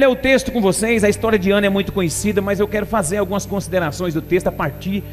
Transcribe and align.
Ler 0.00 0.08
o 0.08 0.16
texto 0.16 0.50
com 0.50 0.62
vocês. 0.62 1.04
A 1.04 1.10
história 1.10 1.38
de 1.38 1.50
Ana 1.50 1.66
é 1.66 1.68
muito 1.68 1.92
conhecida, 1.92 2.40
mas 2.40 2.58
eu 2.58 2.66
quero 2.66 2.86
fazer 2.86 3.18
algumas 3.18 3.44
considerações 3.44 4.14
do 4.14 4.22
texto 4.22 4.46
a 4.46 4.52
partir 4.52 5.04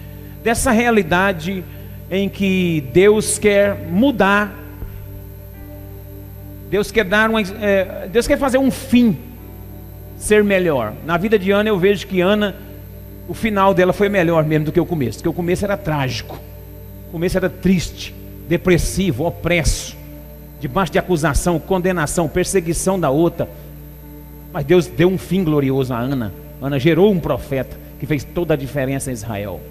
dessa 0.42 0.72
realidade 0.72 1.62
em 2.10 2.30
que 2.30 2.86
Deus 2.94 3.38
quer 3.38 3.76
mudar. 3.76 4.56
Deus 6.70 6.90
quer 6.90 7.04
dar 7.04 7.30
uma, 7.30 7.42
é, 7.42 8.08
Deus 8.10 8.28
quer 8.28 8.38
fazer 8.38 8.60
um 8.60 8.72
fim 8.72 9.18
ser 10.16 10.42
melhor. 10.42 10.94
Na 11.06 11.18
vida 11.18 11.38
de 11.38 11.52
Ana 11.52 11.68
eu 11.68 11.78
vejo 11.78 12.08
que 12.08 12.22
Ana, 12.22 12.56
o 13.28 13.34
final 13.34 13.74
dela 13.74 13.92
foi 13.92 14.08
melhor 14.08 14.46
mesmo 14.46 14.68
do 14.68 14.72
que 14.72 14.80
o 14.80 14.86
começo, 14.86 15.18
porque 15.18 15.28
o 15.28 15.34
começo 15.34 15.66
era 15.66 15.76
trágico, 15.76 16.40
o 17.10 17.12
começo 17.12 17.36
era 17.36 17.50
triste, 17.50 18.16
depressivo, 18.48 19.26
opresso, 19.26 19.98
debaixo 20.62 20.94
de 20.94 20.98
acusação, 20.98 21.60
condenação, 21.60 22.30
perseguição 22.30 22.98
da 22.98 23.10
outra. 23.10 23.50
Mas 24.58 24.66
Deus 24.66 24.88
deu 24.88 25.08
um 25.08 25.20
fim 25.20 25.44
glorioso 25.44 25.94
a 25.94 26.00
Ana. 26.00 26.34
Ana 26.60 26.80
gerou 26.80 27.12
um 27.12 27.20
profeta 27.20 27.78
que 28.00 28.08
fez 28.08 28.24
toda 28.24 28.56
a 28.56 28.58
diferença 28.58 29.12
em 29.12 29.14
Israel. 29.14 29.62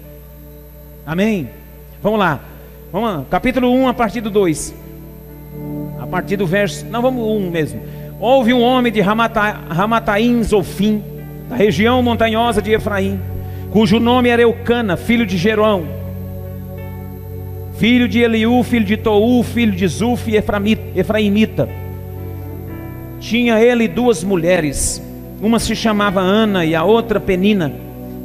Amém? 1.05 1.49
Vamos 2.01 2.17
lá. 2.17 2.39
Vamos 2.89 3.09
lá. 3.09 3.25
Capítulo 3.29 3.69
1, 3.69 3.89
a 3.89 3.93
partir 3.93 4.21
do 4.21 4.29
2. 4.29 4.73
A 5.99 6.07
partir 6.07 6.37
do 6.37 6.47
verso. 6.47 6.85
Não, 6.85 7.01
vamos 7.01 7.21
1 7.21 7.51
mesmo. 7.51 7.81
Houve 8.17 8.53
um 8.53 8.61
homem 8.61 8.89
de 8.89 9.01
Ramata, 9.01 9.59
Ramataim 9.67 10.41
Zofim, 10.41 11.03
da 11.49 11.57
região 11.57 12.01
montanhosa 12.01 12.61
de 12.61 12.71
Efraim, 12.71 13.19
cujo 13.71 13.99
nome 13.99 14.29
era 14.29 14.41
Eucana, 14.41 14.95
filho 14.95 15.25
de 15.25 15.35
Jerão, 15.35 15.85
filho 17.75 18.07
de 18.07 18.19
Eliú, 18.19 18.63
filho 18.63 18.85
de 18.85 18.95
Tou, 18.95 19.43
filho 19.43 19.73
de 19.73 19.85
Zuf 19.85 20.31
Efraimita. 20.95 21.86
Tinha 23.19 23.59
ele 23.59 23.87
duas 23.87 24.23
mulheres, 24.23 25.01
uma 25.41 25.59
se 25.59 25.75
chamava 25.75 26.21
Ana 26.21 26.65
e 26.65 26.75
a 26.75 26.83
outra 26.83 27.19
Penina. 27.19 27.71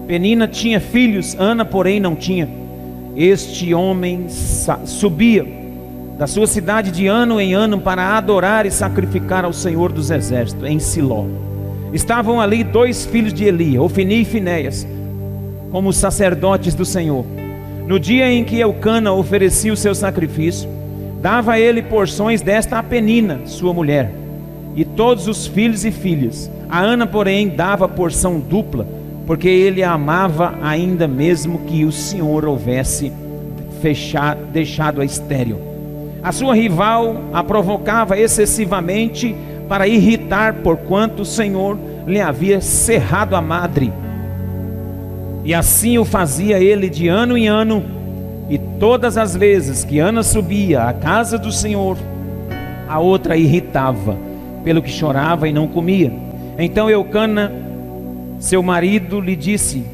Penina 0.06 0.46
tinha 0.46 0.80
filhos, 0.80 1.34
Ana, 1.38 1.64
porém, 1.64 1.98
não 1.98 2.14
tinha. 2.14 2.48
Este 3.16 3.72
homem 3.74 4.26
subia 4.84 5.46
da 6.18 6.26
sua 6.26 6.46
cidade 6.46 6.90
de 6.90 7.06
ano 7.06 7.40
em 7.40 7.54
ano 7.54 7.80
para 7.80 8.16
adorar 8.16 8.64
e 8.66 8.70
sacrificar 8.70 9.44
ao 9.44 9.52
Senhor 9.52 9.92
dos 9.92 10.10
Exércitos, 10.10 10.68
em 10.68 10.78
Siló. 10.78 11.24
Estavam 11.92 12.40
ali 12.40 12.62
dois 12.64 13.04
filhos 13.04 13.34
de 13.34 13.44
Eli, 13.44 13.78
Ofini 13.78 14.22
e 14.22 14.24
Finéias, 14.24 14.86
como 15.70 15.92
sacerdotes 15.92 16.74
do 16.74 16.84
Senhor. 16.84 17.24
No 17.86 17.98
dia 17.98 18.30
em 18.30 18.44
que 18.44 18.60
Eucana 18.60 19.12
oferecia 19.12 19.72
o 19.72 19.76
seu 19.76 19.94
sacrifício, 19.94 20.68
dava 21.20 21.58
ele 21.58 21.82
porções 21.82 22.40
desta 22.40 22.78
a 22.78 22.82
Penina, 22.82 23.40
sua 23.44 23.74
mulher, 23.74 24.21
e 24.74 24.84
todos 24.84 25.28
os 25.28 25.46
filhos 25.46 25.84
e 25.84 25.90
filhas. 25.90 26.50
A 26.68 26.80
Ana, 26.80 27.06
porém, 27.06 27.48
dava 27.48 27.88
porção 27.88 28.40
dupla, 28.40 28.86
porque 29.26 29.48
ele 29.48 29.82
a 29.82 29.92
amava 29.92 30.54
ainda 30.62 31.06
mesmo 31.06 31.60
que 31.60 31.84
o 31.84 31.92
Senhor 31.92 32.44
houvesse 32.44 33.12
fechado, 33.80 34.44
deixado 34.52 35.00
a 35.00 35.04
estéril. 35.04 35.58
A 36.22 36.32
sua 36.32 36.54
rival 36.54 37.16
a 37.32 37.42
provocava 37.42 38.18
excessivamente 38.18 39.34
para 39.68 39.88
irritar, 39.88 40.54
porquanto 40.54 41.22
o 41.22 41.26
Senhor 41.26 41.78
lhe 42.06 42.20
havia 42.20 42.60
cerrado 42.60 43.34
a 43.34 43.42
madre. 43.42 43.92
E 45.44 45.52
assim 45.52 45.98
o 45.98 46.04
fazia 46.04 46.60
ele 46.60 46.88
de 46.88 47.08
ano 47.08 47.36
em 47.36 47.48
ano, 47.48 47.82
e 48.48 48.58
todas 48.58 49.16
as 49.16 49.34
vezes 49.34 49.84
que 49.84 49.98
Ana 49.98 50.22
subia 50.22 50.84
à 50.84 50.92
casa 50.92 51.38
do 51.38 51.50
Senhor, 51.50 51.96
a 52.88 52.98
outra 52.98 53.36
irritava, 53.36 54.16
pelo 54.64 54.82
que 54.82 54.90
chorava 54.90 55.48
e 55.48 55.52
não 55.52 55.66
comia. 55.66 56.12
Então 56.58 56.90
Eucana, 56.90 57.52
seu 58.38 58.62
marido, 58.62 59.20
lhe 59.20 59.36
disse: 59.36 59.84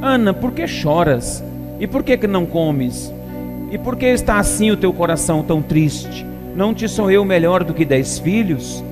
Ana, 0.00 0.34
por 0.34 0.52
que 0.52 0.66
choras? 0.66 1.42
E 1.78 1.86
por 1.86 2.02
que, 2.02 2.16
que 2.16 2.26
não 2.26 2.46
comes? 2.46 3.12
E 3.70 3.78
por 3.78 3.96
que 3.96 4.06
está 4.06 4.38
assim 4.38 4.70
o 4.70 4.76
teu 4.76 4.92
coração 4.92 5.42
tão 5.42 5.62
triste? 5.62 6.26
Não 6.54 6.74
te 6.74 6.86
sou 6.88 7.10
eu 7.10 7.24
melhor 7.24 7.64
do 7.64 7.72
que 7.72 7.84
dez 7.84 8.18
filhos? 8.18 8.84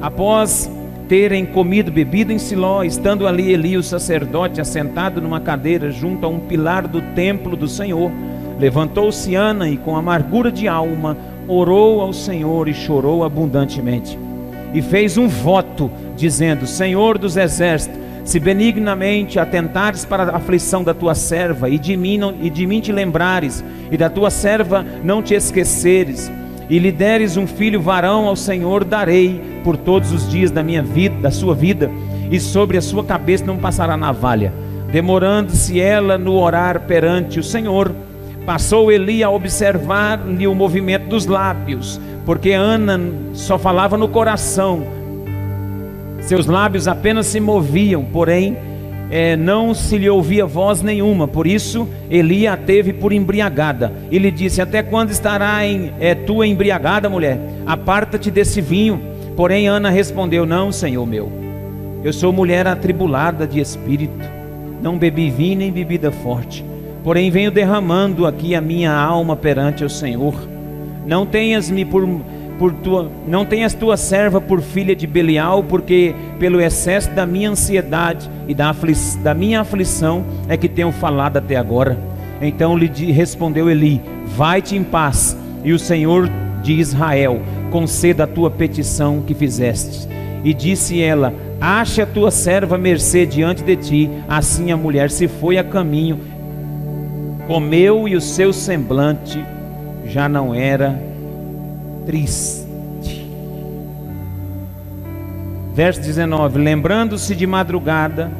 Após 0.00 0.70
terem 1.08 1.46
comido 1.46 1.90
bebido 1.90 2.32
em 2.32 2.38
Siló, 2.38 2.82
estando 2.82 3.26
ali 3.26 3.52
Eli, 3.52 3.76
o 3.76 3.82
sacerdote, 3.82 4.60
assentado 4.60 5.20
numa 5.20 5.40
cadeira 5.40 5.90
junto 5.90 6.26
a 6.26 6.28
um 6.28 6.38
pilar 6.38 6.86
do 6.86 7.00
templo 7.14 7.56
do 7.56 7.66
Senhor, 7.66 8.10
levantou-se 8.58 9.34
Ana 9.34 9.70
e, 9.70 9.76
com 9.76 9.96
amargura 9.96 10.52
de 10.52 10.68
alma, 10.68 11.16
orou 11.46 12.00
ao 12.00 12.12
Senhor 12.12 12.68
e 12.68 12.74
chorou 12.74 13.24
abundantemente. 13.24 14.18
E 14.74 14.82
fez 14.82 15.16
um 15.16 15.28
voto, 15.28 15.90
dizendo: 16.16 16.66
Senhor 16.66 17.18
dos 17.18 17.36
exércitos, 17.36 17.98
se 18.24 18.38
benignamente 18.38 19.38
atentares 19.38 20.04
para 20.04 20.24
a 20.24 20.36
aflição 20.36 20.84
da 20.84 20.92
tua 20.92 21.14
serva, 21.14 21.70
e 21.70 21.78
de 21.78 21.96
mim, 21.96 22.18
não, 22.18 22.34
e 22.42 22.50
de 22.50 22.66
mim 22.66 22.78
te 22.78 22.92
lembrares, 22.92 23.64
e 23.90 23.96
da 23.96 24.10
tua 24.10 24.28
serva 24.28 24.84
não 25.02 25.22
te 25.22 25.32
esqueceres, 25.32 26.30
e 26.68 26.78
lhe 26.78 26.92
deres 26.92 27.38
um 27.38 27.46
filho 27.46 27.80
varão 27.80 28.26
ao 28.26 28.36
Senhor, 28.36 28.84
darei 28.84 29.40
por 29.64 29.78
todos 29.78 30.12
os 30.12 30.28
dias 30.28 30.50
da 30.50 30.62
minha 30.62 30.82
vida, 30.82 31.18
da 31.22 31.30
sua 31.30 31.54
vida, 31.54 31.90
e 32.30 32.38
sobre 32.38 32.76
a 32.76 32.82
sua 32.82 33.02
cabeça 33.02 33.46
não 33.46 33.56
passará 33.56 33.96
navalha. 33.96 34.52
Demorando-se 34.92 35.80
ela 35.80 36.18
no 36.18 36.34
orar 36.34 36.80
perante 36.80 37.40
o 37.40 37.42
Senhor, 37.42 37.94
passou 38.44 38.92
Eli 38.92 39.22
a 39.22 39.30
observar-lhe 39.30 40.46
o 40.46 40.54
movimento 40.54 41.08
dos 41.08 41.24
lábios, 41.24 41.98
porque 42.28 42.52
Ana 42.52 43.00
só 43.32 43.58
falava 43.58 43.96
no 43.96 44.06
coração, 44.06 44.86
seus 46.20 46.44
lábios 46.44 46.86
apenas 46.86 47.24
se 47.24 47.40
moviam, 47.40 48.04
porém 48.04 48.54
é, 49.10 49.34
não 49.34 49.72
se 49.72 49.96
lhe 49.96 50.10
ouvia 50.10 50.44
voz 50.44 50.82
nenhuma. 50.82 51.26
Por 51.26 51.46
isso 51.46 51.88
Eli 52.10 52.46
a 52.46 52.54
teve 52.54 52.92
por 52.92 53.14
embriagada. 53.14 53.94
E 54.10 54.18
lhe 54.18 54.30
disse: 54.30 54.60
Até 54.60 54.82
quando 54.82 55.08
estará 55.08 55.64
em, 55.64 55.90
é, 55.98 56.14
tua 56.14 56.46
embriagada, 56.46 57.08
mulher? 57.08 57.40
Aparta-te 57.64 58.30
desse 58.30 58.60
vinho. 58.60 59.00
Porém 59.34 59.66
Ana 59.66 59.88
respondeu: 59.88 60.44
Não, 60.44 60.70
Senhor 60.70 61.06
meu. 61.06 61.32
Eu 62.04 62.12
sou 62.12 62.30
mulher 62.30 62.66
atribulada 62.66 63.46
de 63.46 63.58
espírito. 63.58 64.28
Não 64.82 64.98
bebi 64.98 65.30
vinho 65.30 65.60
nem 65.60 65.72
bebida 65.72 66.12
forte. 66.12 66.62
Porém 67.02 67.30
venho 67.30 67.50
derramando 67.50 68.26
aqui 68.26 68.54
a 68.54 68.60
minha 68.60 68.92
alma 68.92 69.34
perante 69.34 69.82
o 69.82 69.88
Senhor. 69.88 70.57
Não 71.08 71.26
tenhas-me 71.26 71.84
por 71.84 72.06
por 72.58 72.72
tua, 72.72 73.10
não 73.26 73.44
tenhas 73.46 73.72
tua 73.72 73.96
serva 73.96 74.40
por 74.40 74.60
filha 74.60 74.94
de 74.94 75.06
Belial, 75.06 75.62
porque 75.62 76.14
pelo 76.38 76.60
excesso 76.60 77.08
da 77.10 77.24
minha 77.24 77.50
ansiedade 77.50 78.28
e 78.48 78.54
da, 78.54 78.70
afli, 78.70 78.94
da 79.22 79.32
minha 79.32 79.60
aflição 79.60 80.24
é 80.48 80.56
que 80.56 80.68
tenho 80.68 80.90
falado 80.90 81.36
até 81.36 81.56
agora. 81.56 81.96
Então 82.42 82.76
lhe 82.76 82.88
respondeu 83.12 83.70
Eli: 83.70 84.02
Vai-te 84.26 84.76
em 84.76 84.82
paz, 84.82 85.36
e 85.64 85.72
o 85.72 85.78
Senhor 85.78 86.28
de 86.62 86.72
Israel 86.72 87.40
conceda 87.70 88.24
a 88.24 88.26
tua 88.26 88.50
petição 88.50 89.22
que 89.22 89.34
fizeste. 89.34 90.08
E 90.42 90.52
disse 90.52 91.00
ela: 91.00 91.32
Ache 91.60 92.02
a 92.02 92.06
tua 92.06 92.30
serva 92.30 92.76
mercê 92.76 93.24
diante 93.24 93.62
de 93.62 93.76
ti. 93.76 94.10
Assim 94.28 94.72
a 94.72 94.76
mulher 94.76 95.10
se 95.10 95.28
foi 95.28 95.58
a 95.58 95.64
caminho, 95.64 96.18
comeu 97.46 98.08
e 98.08 98.16
o 98.16 98.20
seu 98.20 98.52
semblante 98.52 99.44
já 100.08 100.28
não 100.28 100.54
era 100.54 100.98
triste. 102.06 102.66
Verso 105.74 106.00
19: 106.00 106.58
Lembrando-se 106.58 107.36
de 107.36 107.46
madrugada, 107.46 108.30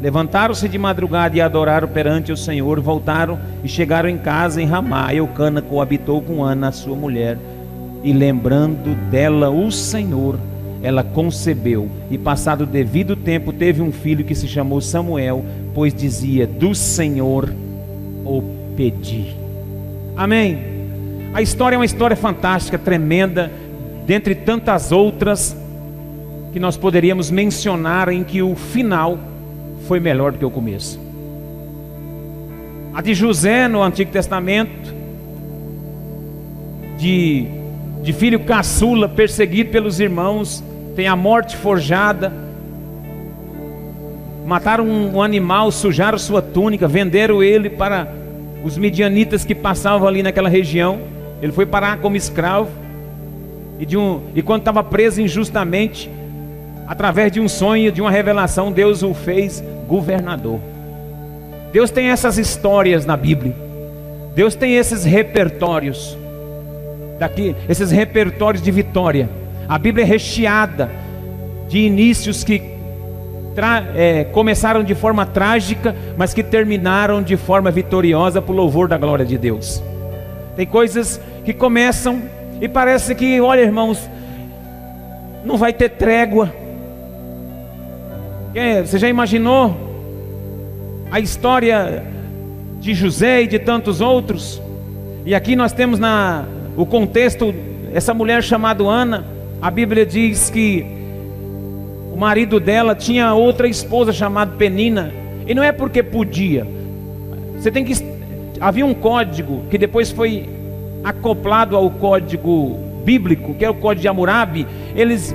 levantaram-se 0.00 0.68
de 0.68 0.78
madrugada 0.78 1.36
e 1.36 1.40
adoraram 1.40 1.88
perante 1.88 2.30
o 2.30 2.36
Senhor, 2.36 2.80
voltaram 2.80 3.38
e 3.64 3.68
chegaram 3.68 4.08
em 4.08 4.18
casa 4.18 4.60
em 4.62 4.66
Ramá. 4.66 5.12
Eucana 5.12 5.62
coabitou 5.62 6.22
com 6.22 6.44
Ana, 6.44 6.70
sua 6.70 6.94
mulher, 6.94 7.38
e 8.04 8.12
lembrando 8.12 8.94
dela 9.10 9.50
o 9.50 9.72
Senhor, 9.72 10.38
ela 10.82 11.02
concebeu 11.02 11.88
e 12.10 12.18
passado 12.18 12.64
o 12.64 12.66
devido 12.66 13.16
tempo 13.16 13.52
teve 13.52 13.80
um 13.80 13.90
filho 13.90 14.24
que 14.24 14.34
se 14.34 14.46
chamou 14.46 14.80
Samuel, 14.80 15.44
pois 15.74 15.94
dizia: 15.94 16.46
Do 16.46 16.74
Senhor 16.74 17.52
o 18.24 18.42
pedi. 18.76 19.34
Amém. 20.14 20.73
A 21.34 21.42
história 21.42 21.74
é 21.74 21.78
uma 21.78 21.84
história 21.84 22.14
fantástica, 22.14 22.78
tremenda, 22.78 23.50
dentre 24.06 24.36
tantas 24.36 24.92
outras 24.92 25.56
que 26.52 26.60
nós 26.60 26.76
poderíamos 26.76 27.28
mencionar 27.28 28.08
em 28.08 28.22
que 28.22 28.40
o 28.40 28.54
final 28.54 29.18
foi 29.88 29.98
melhor 29.98 30.30
do 30.30 30.38
que 30.38 30.44
o 30.44 30.50
começo. 30.50 31.00
A 32.94 33.02
de 33.02 33.14
José 33.14 33.66
no 33.66 33.82
Antigo 33.82 34.12
Testamento, 34.12 34.94
de, 36.98 37.48
de 38.00 38.12
filho 38.12 38.38
caçula, 38.44 39.08
perseguido 39.08 39.70
pelos 39.70 39.98
irmãos, 39.98 40.62
tem 40.94 41.08
a 41.08 41.16
morte 41.16 41.56
forjada, 41.56 42.32
mataram 44.46 44.86
um, 44.86 45.20
animal, 45.20 45.72
sujaram 45.72 46.16
sua 46.16 46.40
túnica, 46.40 46.86
venderam 46.86 47.42
ele 47.42 47.68
para 47.68 48.06
os 48.62 48.78
midianitas 48.78 49.44
que 49.44 49.52
passavam 49.52 50.06
ali 50.06 50.22
naquela 50.22 50.48
região. 50.48 51.13
Ele 51.44 51.52
foi 51.52 51.66
parar 51.66 51.98
como 51.98 52.16
escravo. 52.16 52.70
E, 53.78 53.84
de 53.84 53.98
um, 53.98 54.22
e 54.34 54.40
quando 54.40 54.60
estava 54.60 54.82
preso 54.82 55.20
injustamente, 55.20 56.10
através 56.86 57.30
de 57.30 57.38
um 57.38 57.50
sonho, 57.50 57.92
de 57.92 58.00
uma 58.00 58.10
revelação, 58.10 58.72
Deus 58.72 59.02
o 59.02 59.12
fez 59.12 59.62
governador. 59.86 60.58
Deus 61.70 61.90
tem 61.90 62.06
essas 62.06 62.38
histórias 62.38 63.04
na 63.04 63.14
Bíblia. 63.14 63.54
Deus 64.34 64.54
tem 64.54 64.76
esses 64.76 65.04
repertórios 65.04 66.16
daqui, 67.18 67.54
esses 67.68 67.90
repertórios 67.90 68.62
de 68.62 68.70
vitória. 68.70 69.28
A 69.68 69.78
Bíblia 69.78 70.06
é 70.06 70.08
recheada 70.08 70.90
de 71.68 71.80
inícios 71.80 72.42
que 72.42 72.62
é, 73.94 74.24
começaram 74.32 74.82
de 74.82 74.94
forma 74.94 75.26
trágica, 75.26 75.94
mas 76.16 76.32
que 76.32 76.42
terminaram 76.42 77.22
de 77.22 77.36
forma 77.36 77.70
vitoriosa 77.70 78.40
por 78.40 78.56
louvor 78.56 78.88
da 78.88 78.96
glória 78.96 79.26
de 79.26 79.36
Deus. 79.36 79.82
Tem 80.56 80.66
coisas 80.66 81.20
que 81.44 81.52
começam 81.52 82.22
e 82.60 82.68
parece 82.68 83.14
que, 83.14 83.40
olha 83.40 83.60
irmãos, 83.60 84.08
não 85.44 85.56
vai 85.56 85.72
ter 85.72 85.90
trégua. 85.90 86.52
Você 88.84 88.98
já 88.98 89.08
imaginou 89.08 89.76
a 91.10 91.20
história 91.20 92.04
de 92.80 92.94
José 92.94 93.42
e 93.42 93.46
de 93.46 93.58
tantos 93.58 94.00
outros? 94.00 94.62
E 95.26 95.34
aqui 95.34 95.56
nós 95.56 95.72
temos 95.72 95.98
na 95.98 96.44
o 96.76 96.86
contexto 96.86 97.54
essa 97.92 98.14
mulher 98.14 98.42
chamada 98.42 98.84
Ana. 98.84 99.24
A 99.60 99.70
Bíblia 99.70 100.06
diz 100.06 100.50
que 100.50 100.86
o 102.12 102.16
marido 102.16 102.60
dela 102.60 102.94
tinha 102.94 103.34
outra 103.34 103.66
esposa 103.66 104.12
chamada 104.12 104.56
Penina, 104.56 105.12
e 105.46 105.54
não 105.54 105.62
é 105.62 105.72
porque 105.72 106.02
podia. 106.02 106.66
Você 107.56 107.70
tem 107.70 107.84
que 107.84 107.94
havia 108.60 108.86
um 108.86 108.94
código 108.94 109.64
que 109.68 109.76
depois 109.76 110.12
foi 110.12 110.48
acoplado 111.04 111.76
ao 111.76 111.90
código 111.90 112.78
bíblico, 113.04 113.54
que 113.54 113.64
é 113.64 113.70
o 113.70 113.74
código 113.74 114.00
de 114.00 114.08
Hammurabi. 114.08 114.66
Eles 114.96 115.34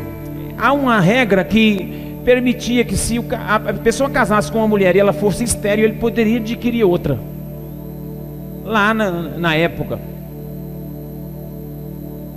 há 0.58 0.74
uma 0.74 1.00
regra 1.00 1.44
que 1.44 2.18
permitia 2.26 2.84
que 2.84 2.98
se 2.98 3.18
a 3.48 3.74
pessoa 3.74 4.10
casasse 4.10 4.52
com 4.52 4.58
uma 4.58 4.68
mulher 4.68 4.96
e 4.96 5.00
ela 5.00 5.14
fosse 5.14 5.44
estéril, 5.44 5.86
ele 5.86 5.94
poderia 5.98 6.38
adquirir 6.38 6.84
outra. 6.84 7.20
Lá 8.66 8.94
na, 8.94 9.12
na 9.12 9.56
época. 9.56 10.00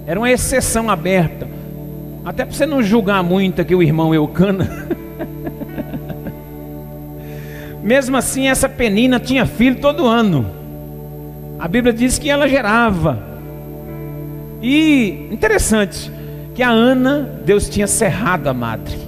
Era 0.07 0.19
uma 0.19 0.31
exceção 0.31 0.91
aberta. 0.91 1.49
Até 2.25 2.45
para 2.45 2.55
você 2.55 2.67
não 2.67 2.83
julgar 2.83 3.23
muito 3.23 3.61
aqui 3.61 3.75
o 3.75 3.83
irmão 3.83 4.15
Eucana. 4.15 4.69
Mesmo 7.83 8.17
assim, 8.17 8.49
essa 8.49 8.69
penina 8.69 9.19
tinha 9.19 9.45
filho 9.45 9.77
todo 9.81 10.07
ano. 10.07 10.62
A 11.63 11.69
Bíblia 11.69 11.93
diz 11.93 12.19
que 12.19 12.29
ela 12.29 12.49
gerava. 12.49 13.23
E 14.61 15.29
interessante 15.31 16.11
que 16.57 16.61
a 16.61 16.69
Ana, 16.69 17.41
Deus 17.45 17.69
tinha 17.69 17.87
cerrado 17.87 18.49
a 18.49 18.53
madre. 18.53 18.99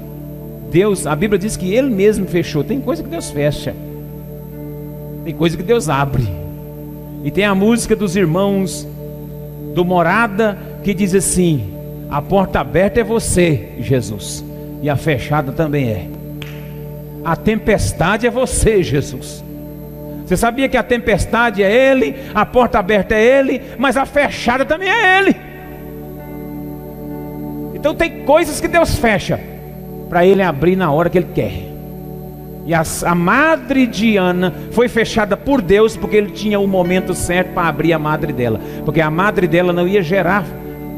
Deus, 0.71 1.05
a 1.05 1.17
Bíblia 1.17 1.37
diz 1.37 1.57
que 1.57 1.75
ele 1.75 1.93
mesmo 1.93 2.29
fechou. 2.29 2.63
Tem 2.63 2.81
coisa 2.81 3.03
que 3.03 3.09
Deus 3.09 3.29
fecha. 3.29 3.75
Tem 5.25 5.35
coisa 5.35 5.57
que 5.57 5.65
Deus 5.65 5.89
abre. 5.89 6.29
E 7.25 7.31
tem 7.33 7.45
a 7.45 7.57
música 7.57 7.97
dos 7.97 8.15
irmãos 8.15 8.87
do 9.75 9.85
Morada 9.85 10.57
que 10.85 10.95
diz 10.95 11.13
assim: 11.13 11.75
a 12.09 12.23
porta 12.23 12.61
aberta 12.61 13.01
é 13.01 13.05
você, 13.05 13.71
Jesus, 13.81 14.45
e 14.81 14.89
a 14.89 14.95
fechada 14.95 15.51
também 15.51 15.89
é. 15.89 16.07
A 17.25 17.35
tempestade 17.35 18.29
é 18.29 18.31
você, 18.31 18.81
Jesus. 18.81 19.44
Você 20.25 20.37
sabia 20.37 20.69
que 20.69 20.77
a 20.77 20.83
tempestade 20.83 21.63
é 21.63 21.91
Ele, 21.91 22.17
a 22.35 22.47
porta 22.47 22.79
aberta 22.79 23.15
é 23.15 23.23
Ele, 23.23 23.61
mas 23.79 23.97
a 23.97 24.07
fechada 24.07 24.65
também 24.65 24.89
é 24.89 25.19
Ele. 25.19 25.37
Então 27.75 27.95
tem 27.95 28.25
coisas 28.25 28.61
que 28.61 28.69
Deus 28.69 28.97
fecha 28.99 29.39
para 30.09 30.25
Ele 30.25 30.43
abrir 30.43 30.77
na 30.77 30.91
hora 30.91 31.11
que 31.11 31.19
Ele 31.19 31.29
quer. 31.35 31.53
E 32.67 32.73
a, 32.73 32.83
a, 33.05 33.15
madre 33.15 33.87
de 33.87 34.17
Ana 34.17 34.55
foi 34.71 34.89
fechada 34.89 35.37
por 35.37 35.61
Deus 35.61 35.97
porque 35.97 36.17
Ele 36.17 36.31
tinha 36.31 36.59
o 36.59 36.67
momento 36.67 37.13
certo 37.13 37.53
para 37.53 37.69
abrir 37.69 37.93
a 37.93 37.99
madre 37.99 38.33
dela, 38.33 38.59
porque 38.87 39.03
a 39.03 39.11
madre 39.11 39.47
dela 39.47 39.71
não 39.71 39.87
ia 39.87 40.03
gerar 40.03 40.47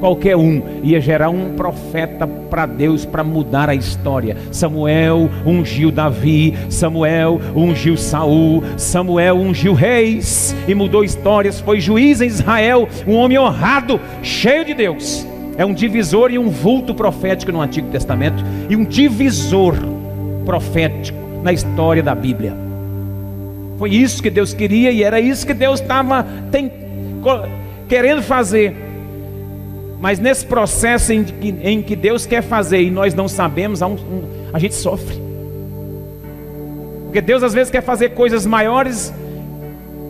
qualquer 0.00 0.36
um, 0.36 0.62
ia 0.82 1.00
gerar 1.00 1.30
um 1.30 1.54
profeta 1.54 2.26
para 2.26 2.66
Deus 2.66 3.04
para 3.04 3.24
mudar 3.24 3.68
a 3.68 3.74
história. 3.74 4.36
Samuel 4.50 5.30
ungiu 5.44 5.90
Davi, 5.90 6.54
Samuel 6.68 7.40
ungiu 7.54 7.96
Saul, 7.96 8.62
Samuel 8.76 9.36
ungiu 9.36 9.74
reis 9.74 10.54
e 10.68 10.74
mudou 10.74 11.04
histórias, 11.04 11.60
foi 11.60 11.80
juiz 11.80 12.20
em 12.20 12.26
Israel, 12.26 12.88
um 13.06 13.14
homem 13.14 13.38
honrado, 13.38 14.00
cheio 14.22 14.64
de 14.64 14.74
Deus. 14.74 15.26
É 15.56 15.64
um 15.64 15.72
divisor 15.72 16.30
e 16.30 16.38
um 16.38 16.50
vulto 16.50 16.94
profético 16.94 17.50
no 17.50 17.62
Antigo 17.62 17.88
Testamento 17.88 18.44
e 18.68 18.76
um 18.76 18.84
divisor 18.84 19.74
profético 20.44 21.18
na 21.42 21.52
história 21.52 22.02
da 22.02 22.14
Bíblia. 22.14 22.54
Foi 23.78 23.90
isso 23.90 24.22
que 24.22 24.30
Deus 24.30 24.52
queria 24.52 24.90
e 24.90 25.02
era 25.02 25.20
isso 25.20 25.46
que 25.46 25.54
Deus 25.54 25.80
estava 25.80 26.26
querendo 27.88 28.22
fazer 28.22 28.85
mas 30.00 30.18
nesse 30.18 30.44
processo 30.44 31.12
em 31.12 31.24
que, 31.24 31.48
em 31.62 31.82
que 31.82 31.96
Deus 31.96 32.26
quer 32.26 32.42
fazer 32.42 32.82
e 32.82 32.90
nós 32.90 33.14
não 33.14 33.28
sabemos, 33.28 33.80
um, 33.80 33.94
um, 33.94 34.22
a 34.52 34.58
gente 34.58 34.74
sofre. 34.74 35.16
Porque 37.04 37.20
Deus 37.20 37.42
às 37.42 37.54
vezes 37.54 37.70
quer 37.70 37.82
fazer 37.82 38.10
coisas 38.10 38.44
maiores, 38.44 39.12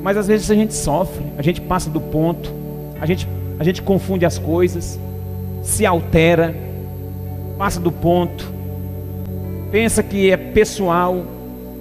mas 0.03 0.17
às 0.17 0.27
vezes 0.27 0.51
a 0.51 0.55
gente 0.55 0.75
sofre, 0.75 1.25
a 1.39 1.43
gente 1.43 1.61
passa 1.61 1.89
do 1.89 2.01
ponto, 2.01 2.53
a 3.01 3.07
gente, 3.07 3.29
a 3.59 3.65
gente 3.65 3.81
confunde 3.81 4.27
as 4.27 4.39
coisas, 4.39 4.99
se 5.63 5.87
altera, 5.87 6.55
passa 7.57 7.79
do 7.79 7.93
ponto, 7.93 8.53
pensa 9.71 10.03
que 10.03 10.31
é 10.31 10.37
pessoal, 10.37 11.25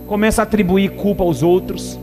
começa 0.06 0.42
a 0.42 0.44
atribuir 0.44 0.92
culpa 0.92 1.24
aos 1.24 1.42
outros 1.42 2.00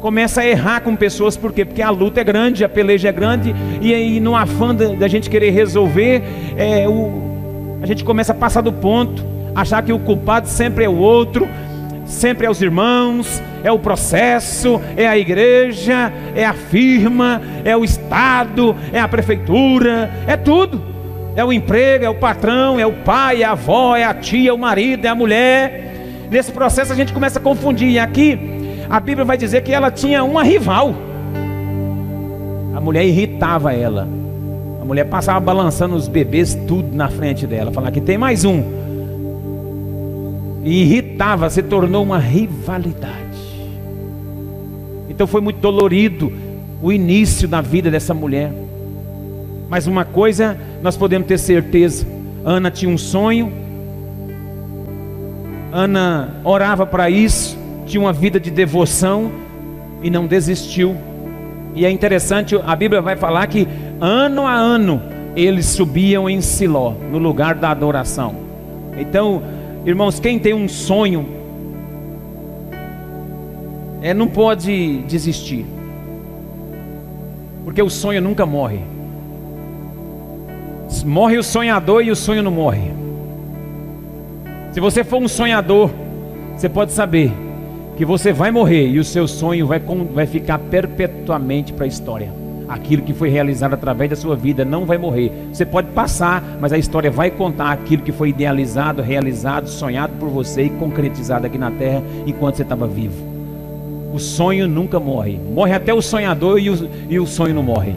começa 0.00 0.42
a 0.42 0.46
errar 0.46 0.80
com 0.80 0.94
pessoas, 0.94 1.36
por 1.36 1.52
quê? 1.52 1.64
Porque 1.64 1.82
a 1.82 1.90
luta 1.90 2.20
é 2.20 2.24
grande, 2.24 2.64
a 2.64 2.68
peleja 2.68 3.08
é 3.08 3.12
grande, 3.12 3.54
e 3.80 3.94
aí 3.94 4.20
no 4.20 4.36
afã 4.36 4.74
da 4.74 5.08
gente 5.08 5.28
querer 5.28 5.50
resolver, 5.50 6.22
é, 6.56 6.88
o, 6.88 7.78
a 7.82 7.86
gente 7.86 8.04
começa 8.04 8.32
a 8.32 8.34
passar 8.34 8.60
do 8.60 8.72
ponto, 8.72 9.24
achar 9.54 9.82
que 9.82 9.92
o 9.92 9.98
culpado 9.98 10.48
sempre 10.48 10.84
é 10.84 10.88
o 10.88 10.96
outro, 10.96 11.48
sempre 12.04 12.46
é 12.46 12.50
os 12.50 12.62
irmãos, 12.62 13.42
é 13.64 13.72
o 13.72 13.78
processo, 13.78 14.80
é 14.96 15.08
a 15.08 15.18
igreja, 15.18 16.12
é 16.34 16.44
a 16.44 16.52
firma, 16.52 17.42
é 17.64 17.76
o 17.76 17.84
Estado, 17.84 18.76
é 18.92 19.00
a 19.00 19.08
prefeitura, 19.08 20.10
é 20.26 20.36
tudo. 20.36 20.96
É 21.34 21.44
o 21.44 21.52
emprego, 21.52 22.02
é 22.02 22.08
o 22.08 22.14
patrão, 22.14 22.80
é 22.80 22.86
o 22.86 22.92
pai, 22.92 23.42
é 23.42 23.44
a 23.44 23.50
avó, 23.50 23.94
é 23.94 24.04
a 24.04 24.14
tia, 24.14 24.48
é 24.48 24.52
o 24.54 24.56
marido, 24.56 25.04
é 25.04 25.08
a 25.08 25.14
mulher. 25.14 25.92
Nesse 26.30 26.50
processo 26.50 26.94
a 26.94 26.96
gente 26.96 27.12
começa 27.12 27.38
a 27.38 27.42
confundir. 27.42 27.90
E 27.90 27.98
aqui 27.98 28.55
a 28.88 29.00
Bíblia 29.00 29.24
vai 29.24 29.36
dizer 29.36 29.62
que 29.62 29.72
ela 29.72 29.90
tinha 29.90 30.22
uma 30.22 30.42
rival. 30.42 30.94
A 32.74 32.80
mulher 32.80 33.04
irritava 33.04 33.72
ela. 33.72 34.06
A 34.80 34.84
mulher 34.84 35.04
passava 35.04 35.40
balançando 35.40 35.96
os 35.96 36.06
bebês 36.06 36.54
tudo 36.68 36.94
na 36.94 37.08
frente 37.08 37.46
dela, 37.46 37.72
falando 37.72 37.92
que 37.92 38.00
tem 38.00 38.16
mais 38.16 38.44
um. 38.44 38.62
E 40.62 40.82
irritava, 40.82 41.48
se 41.50 41.62
tornou 41.62 42.02
uma 42.02 42.18
rivalidade. 42.18 43.16
Então 45.08 45.26
foi 45.26 45.40
muito 45.40 45.60
dolorido 45.60 46.32
o 46.82 46.92
início 46.92 47.48
da 47.48 47.60
vida 47.60 47.90
dessa 47.90 48.12
mulher. 48.12 48.52
Mas 49.68 49.86
uma 49.86 50.04
coisa 50.04 50.56
nós 50.82 50.96
podemos 50.96 51.26
ter 51.26 51.38
certeza: 51.38 52.06
Ana 52.44 52.70
tinha 52.70 52.92
um 52.92 52.98
sonho, 52.98 53.52
Ana 55.72 56.36
orava 56.44 56.86
para 56.86 57.10
isso, 57.10 57.55
tinha 57.86 58.00
uma 58.00 58.12
vida 58.12 58.38
de 58.38 58.50
devoção 58.50 59.30
e 60.02 60.10
não 60.10 60.26
desistiu. 60.26 60.96
E 61.74 61.86
é 61.86 61.90
interessante, 61.90 62.58
a 62.64 62.74
Bíblia 62.74 63.00
vai 63.00 63.16
falar 63.16 63.46
que 63.46 63.66
ano 64.00 64.46
a 64.46 64.54
ano 64.54 65.00
eles 65.36 65.66
subiam 65.66 66.28
em 66.28 66.40
Siló, 66.40 66.92
no 67.10 67.18
lugar 67.18 67.54
da 67.54 67.70
adoração. 67.70 68.34
Então, 68.98 69.42
irmãos, 69.84 70.18
quem 70.18 70.38
tem 70.38 70.54
um 70.54 70.68
sonho, 70.68 71.26
é, 74.00 74.14
não 74.14 74.26
pode 74.26 74.98
desistir, 75.02 75.66
porque 77.64 77.82
o 77.82 77.90
sonho 77.90 78.22
nunca 78.22 78.46
morre. 78.46 78.80
Morre 81.04 81.36
o 81.36 81.42
sonhador 81.42 82.02
e 82.02 82.10
o 82.10 82.16
sonho 82.16 82.42
não 82.42 82.50
morre. 82.50 82.90
Se 84.72 84.80
você 84.80 85.04
for 85.04 85.20
um 85.20 85.28
sonhador, 85.28 85.90
você 86.56 86.68
pode 86.68 86.92
saber 86.92 87.32
que 87.96 88.04
você 88.04 88.32
vai 88.32 88.50
morrer 88.50 88.88
e 88.88 88.98
o 88.98 89.04
seu 89.04 89.26
sonho 89.26 89.66
vai, 89.66 89.80
vai 90.12 90.26
ficar 90.26 90.58
perpetuamente 90.58 91.72
para 91.72 91.84
a 91.84 91.88
história. 91.88 92.30
Aquilo 92.68 93.02
que 93.02 93.14
foi 93.14 93.30
realizado 93.30 93.74
através 93.74 94.10
da 94.10 94.16
sua 94.16 94.34
vida 94.34 94.64
não 94.64 94.84
vai 94.84 94.98
morrer. 94.98 95.32
Você 95.52 95.64
pode 95.64 95.88
passar, 95.92 96.42
mas 96.60 96.72
a 96.72 96.78
história 96.78 97.10
vai 97.10 97.30
contar 97.30 97.70
aquilo 97.70 98.02
que 98.02 98.12
foi 98.12 98.30
idealizado, 98.30 99.02
realizado, 99.02 99.68
sonhado 99.68 100.12
por 100.18 100.28
você 100.28 100.64
e 100.64 100.70
concretizado 100.70 101.46
aqui 101.46 101.56
na 101.56 101.70
terra 101.70 102.02
enquanto 102.26 102.56
você 102.56 102.62
estava 102.62 102.86
vivo. 102.86 103.14
O 104.12 104.18
sonho 104.18 104.66
nunca 104.66 104.98
morre. 104.98 105.38
Morre 105.54 105.72
até 105.72 105.94
o 105.94 106.02
sonhador 106.02 106.58
e 106.58 106.68
o, 106.70 106.90
e 107.08 107.18
o 107.20 107.26
sonho 107.26 107.54
não 107.54 107.62
morre. 107.62 107.94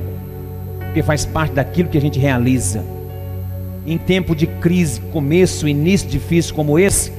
Porque 0.85 1.01
faz 1.01 1.25
parte 1.25 1.55
daquilo 1.55 1.89
que 1.89 1.97
a 1.97 2.01
gente 2.01 2.19
realiza. 2.19 2.83
em 3.87 3.97
tempo 3.97 4.35
de 4.35 4.45
crise, 4.45 5.01
começo, 5.11 5.67
início 5.67 6.07
difícil 6.07 6.53
como 6.53 6.77
esse, 6.77 7.11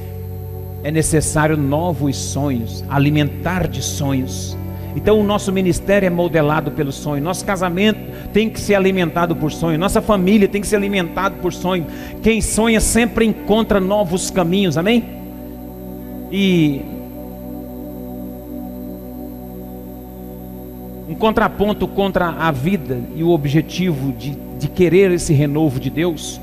é 0.83 0.91
necessário 0.91 1.55
novos 1.55 2.15
sonhos, 2.17 2.83
alimentar 2.89 3.67
de 3.67 3.81
sonhos. 3.81 4.57
Então 4.95 5.19
o 5.19 5.23
nosso 5.23 5.51
ministério 5.51 6.05
é 6.05 6.09
modelado 6.09 6.71
pelo 6.71 6.91
sonho, 6.91 7.23
nosso 7.23 7.45
casamento 7.45 7.99
tem 8.33 8.49
que 8.49 8.59
ser 8.59 8.75
alimentado 8.75 9.35
por 9.35 9.51
sonho, 9.51 9.77
nossa 9.77 10.01
família 10.01 10.47
tem 10.47 10.59
que 10.59 10.67
ser 10.67 10.75
alimentado 10.75 11.35
por 11.37 11.53
sonho. 11.53 11.85
Quem 12.21 12.41
sonha 12.41 12.81
sempre 12.81 13.25
encontra 13.25 13.79
novos 13.79 14.29
caminhos, 14.29 14.77
amém? 14.77 15.03
E 16.31 16.81
um 21.07 21.15
contraponto 21.15 21.87
contra 21.87 22.27
a 22.27 22.51
vida 22.51 22.99
e 23.15 23.23
o 23.23 23.29
objetivo 23.29 24.11
de, 24.11 24.37
de 24.57 24.67
querer 24.67 25.11
esse 25.11 25.33
renovo 25.33 25.79
de 25.79 25.89
Deus 25.89 26.39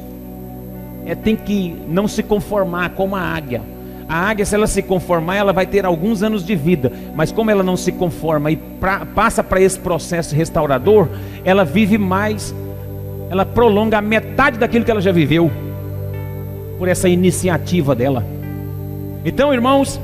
é 1.04 1.14
tem 1.14 1.36
que 1.36 1.74
não 1.88 2.06
se 2.08 2.22
conformar 2.22 2.90
como 2.90 3.16
a 3.16 3.20
águia. 3.20 3.62
A 4.08 4.30
águia, 4.30 4.46
se 4.46 4.54
ela 4.54 4.66
se 4.66 4.80
conformar, 4.80 5.36
ela 5.36 5.52
vai 5.52 5.66
ter 5.66 5.84
alguns 5.84 6.22
anos 6.22 6.44
de 6.44 6.56
vida, 6.56 6.90
mas 7.14 7.30
como 7.30 7.50
ela 7.50 7.62
não 7.62 7.76
se 7.76 7.92
conforma 7.92 8.50
e 8.50 8.56
pra, 8.56 9.04
passa 9.04 9.44
para 9.44 9.60
esse 9.60 9.78
processo 9.78 10.34
restaurador, 10.34 11.08
ela 11.44 11.62
vive 11.62 11.98
mais, 11.98 12.54
ela 13.28 13.44
prolonga 13.44 13.98
a 13.98 14.00
metade 14.00 14.58
daquilo 14.58 14.82
que 14.82 14.90
ela 14.90 15.02
já 15.02 15.12
viveu, 15.12 15.50
por 16.78 16.88
essa 16.88 17.06
iniciativa 17.06 17.94
dela. 17.94 18.24
Então, 19.26 19.52
irmãos, 19.52 20.00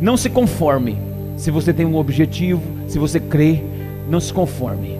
não 0.00 0.16
se 0.16 0.30
conforme. 0.30 0.96
Se 1.36 1.50
você 1.50 1.72
tem 1.72 1.84
um 1.84 1.96
objetivo, 1.96 2.62
se 2.86 2.98
você 2.98 3.18
crê, 3.18 3.60
não 4.08 4.20
se 4.20 4.32
conforme, 4.32 4.98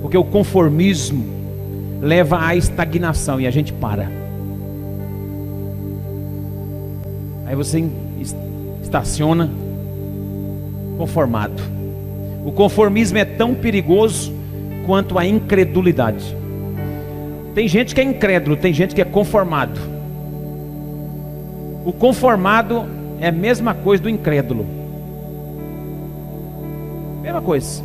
porque 0.00 0.16
o 0.16 0.24
conformismo 0.24 1.24
leva 2.00 2.46
à 2.46 2.56
estagnação 2.56 3.40
e 3.40 3.46
a 3.46 3.50
gente 3.50 3.72
para. 3.72 4.23
Aí 7.46 7.54
você 7.54 7.84
estaciona 8.82 9.50
conformado. 10.96 11.62
O 12.44 12.52
conformismo 12.52 13.18
é 13.18 13.24
tão 13.24 13.54
perigoso 13.54 14.32
quanto 14.86 15.18
a 15.18 15.26
incredulidade. 15.26 16.36
Tem 17.54 17.68
gente 17.68 17.94
que 17.94 18.00
é 18.00 18.04
incrédulo, 18.04 18.56
tem 18.56 18.72
gente 18.72 18.94
que 18.94 19.00
é 19.00 19.04
conformado. 19.04 19.80
O 21.84 21.92
conformado 21.92 22.84
é 23.20 23.28
a 23.28 23.32
mesma 23.32 23.74
coisa 23.74 24.02
do 24.02 24.08
incrédulo. 24.08 24.66
Mesma 27.22 27.42
coisa. 27.42 27.82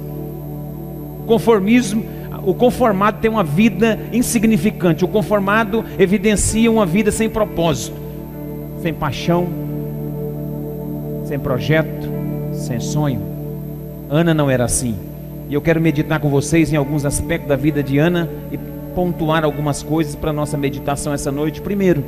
O 1.22 1.24
conformismo, 1.25 2.04
o 2.44 2.54
conformado 2.54 3.20
tem 3.20 3.30
uma 3.30 3.44
vida 3.44 4.00
insignificante. 4.12 5.06
O 5.06 5.08
conformado 5.08 5.84
evidencia 5.98 6.72
uma 6.72 6.86
vida 6.86 7.12
sem 7.12 7.30
propósito 7.30 7.99
sem 8.81 8.93
paixão, 8.93 9.48
sem 11.25 11.39
projeto, 11.39 12.09
sem 12.53 12.79
sonho. 12.79 13.21
Ana 14.09 14.33
não 14.33 14.50
era 14.50 14.65
assim. 14.65 14.95
E 15.48 15.53
eu 15.53 15.62
quero 15.62 15.81
meditar 15.81 16.19
com 16.19 16.29
vocês 16.29 16.71
em 16.71 16.75
alguns 16.75 17.05
aspectos 17.05 17.50
da 17.50 17.55
vida 17.55 17.81
de 17.81 17.98
Ana 17.98 18.29
e 18.51 18.57
pontuar 18.95 19.43
algumas 19.43 19.81
coisas 19.83 20.15
para 20.15 20.33
nossa 20.33 20.57
meditação 20.57 21.13
essa 21.13 21.31
noite. 21.31 21.62
Primeiro, 21.62 22.03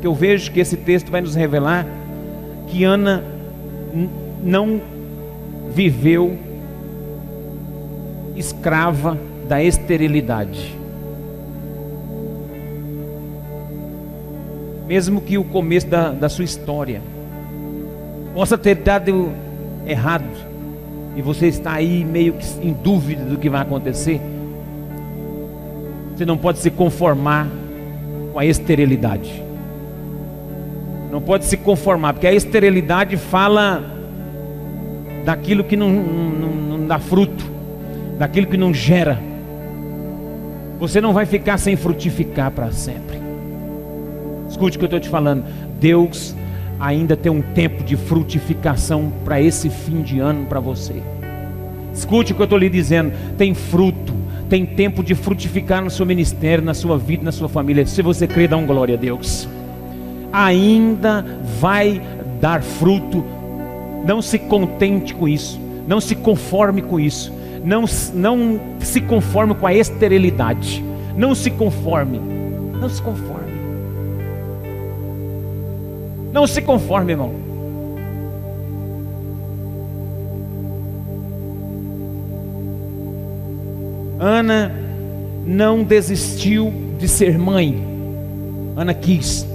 que 0.00 0.06
eu 0.06 0.14
vejo 0.14 0.50
que 0.50 0.60
esse 0.60 0.76
texto 0.76 1.10
vai 1.10 1.20
nos 1.20 1.34
revelar 1.34 1.86
que 2.68 2.84
Ana 2.84 3.22
não 4.42 4.80
viveu 5.72 6.36
escrava 8.36 9.18
da 9.48 9.62
esterilidade. 9.62 10.76
Mesmo 14.86 15.20
que 15.20 15.36
o 15.36 15.44
começo 15.44 15.86
da, 15.86 16.10
da 16.10 16.28
sua 16.28 16.44
história 16.44 17.00
possa 18.34 18.56
ter 18.56 18.76
dado 18.76 19.32
errado, 19.86 20.24
e 21.16 21.22
você 21.22 21.46
está 21.46 21.72
aí 21.72 22.04
meio 22.04 22.34
que 22.34 22.46
em 22.60 22.72
dúvida 22.72 23.24
do 23.24 23.38
que 23.38 23.48
vai 23.48 23.62
acontecer, 23.62 24.20
você 26.14 26.24
não 26.24 26.36
pode 26.36 26.58
se 26.58 26.70
conformar 26.70 27.48
com 28.32 28.38
a 28.38 28.44
esterilidade. 28.44 29.42
Não 31.10 31.20
pode 31.20 31.46
se 31.46 31.56
conformar, 31.56 32.12
porque 32.12 32.26
a 32.26 32.32
esterilidade 32.32 33.16
fala 33.16 33.82
daquilo 35.24 35.64
que 35.64 35.76
não, 35.76 35.90
não, 35.90 36.50
não 36.78 36.86
dá 36.86 36.98
fruto, 36.98 37.44
daquilo 38.18 38.46
que 38.46 38.56
não 38.56 38.72
gera. 38.72 39.18
Você 40.78 41.00
não 41.00 41.12
vai 41.12 41.24
ficar 41.24 41.58
sem 41.58 41.76
frutificar 41.76 42.50
para 42.50 42.70
sempre. 42.70 43.25
Escute 44.56 44.78
o 44.78 44.80
que 44.80 44.84
eu 44.84 44.86
estou 44.86 45.00
te 45.00 45.10
falando. 45.10 45.44
Deus 45.78 46.34
ainda 46.80 47.14
tem 47.14 47.30
um 47.30 47.42
tempo 47.42 47.84
de 47.84 47.94
frutificação 47.94 49.12
para 49.22 49.38
esse 49.38 49.68
fim 49.68 50.00
de 50.00 50.18
ano 50.18 50.46
para 50.46 50.60
você. 50.60 51.02
Escute 51.92 52.32
o 52.32 52.34
que 52.34 52.40
eu 52.40 52.44
estou 52.44 52.58
lhe 52.58 52.70
dizendo. 52.70 53.12
Tem 53.36 53.52
fruto, 53.52 54.14
tem 54.48 54.64
tempo 54.64 55.04
de 55.04 55.14
frutificar 55.14 55.84
no 55.84 55.90
seu 55.90 56.06
ministério, 56.06 56.64
na 56.64 56.72
sua 56.72 56.96
vida, 56.96 57.22
na 57.22 57.32
sua 57.32 57.50
família. 57.50 57.84
Se 57.84 58.00
você 58.00 58.26
crê, 58.26 58.48
dá 58.48 58.56
um 58.56 58.64
glória 58.64 58.94
a 58.94 58.98
Deus. 58.98 59.46
Ainda 60.32 61.22
vai 61.60 62.00
dar 62.40 62.62
fruto. 62.62 63.22
Não 64.06 64.22
se 64.22 64.38
contente 64.38 65.14
com 65.14 65.28
isso. 65.28 65.60
Não 65.86 66.00
se 66.00 66.14
conforme 66.14 66.80
com 66.80 66.98
isso. 66.98 67.30
Não, 67.62 67.84
não 68.14 68.58
se 68.80 69.02
conforme 69.02 69.54
com 69.54 69.66
a 69.66 69.74
esterilidade. 69.74 70.82
Não 71.14 71.34
se 71.34 71.50
conforme. 71.50 72.18
Não 72.80 72.88
se 72.88 73.02
conforme. 73.02 73.45
Não 76.36 76.46
se 76.46 76.60
conforme, 76.60 77.12
irmão. 77.12 77.32
Ana 84.20 84.70
não 85.46 85.82
desistiu 85.82 86.70
de 86.98 87.08
ser 87.08 87.38
mãe. 87.38 87.82
Ana 88.76 88.92
quis. 88.92 89.48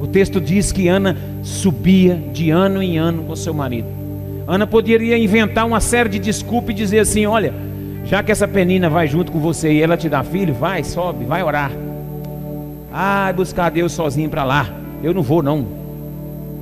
O 0.00 0.06
texto 0.06 0.40
diz 0.40 0.72
que 0.72 0.88
Ana 0.88 1.18
subia 1.42 2.14
de 2.32 2.48
ano 2.48 2.82
em 2.82 2.96
ano 2.96 3.24
com 3.24 3.36
seu 3.36 3.52
marido. 3.52 3.88
Ana 4.46 4.66
poderia 4.66 5.18
inventar 5.18 5.66
uma 5.66 5.80
série 5.80 6.08
de 6.08 6.18
desculpas 6.18 6.70
e 6.70 6.78
dizer 6.78 7.00
assim: 7.00 7.26
Olha, 7.26 7.52
já 8.06 8.22
que 8.22 8.32
essa 8.32 8.48
penina 8.48 8.88
vai 8.88 9.06
junto 9.06 9.30
com 9.30 9.38
você 9.38 9.70
e 9.70 9.82
ela 9.82 9.98
te 9.98 10.08
dá 10.08 10.24
filho, 10.24 10.54
vai, 10.54 10.82
sobe, 10.82 11.26
vai 11.26 11.42
orar. 11.42 11.70
Ah, 12.90 13.30
buscar 13.36 13.68
Deus 13.70 13.92
sozinho 13.92 14.30
para 14.30 14.44
lá. 14.44 14.66
Eu 15.02 15.12
não 15.12 15.22
vou, 15.22 15.42
não. 15.42 15.79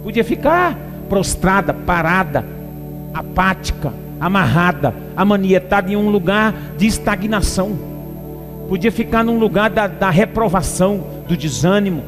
Podia 0.09 0.25
ficar 0.25 0.75
prostrada, 1.07 1.75
parada, 1.75 2.43
apática, 3.13 3.93
amarrada, 4.19 4.95
amanietada 5.15 5.93
em 5.93 5.97
um 5.97 6.09
lugar 6.09 6.55
de 6.79 6.87
estagnação. 6.87 7.79
Podia 8.71 8.91
ficar 8.91 9.23
num 9.23 9.39
lugar 9.39 9.69
da, 9.69 9.87
da 9.87 10.09
reprovação, 10.09 11.05
do 11.29 11.37
desânimo, 11.37 12.03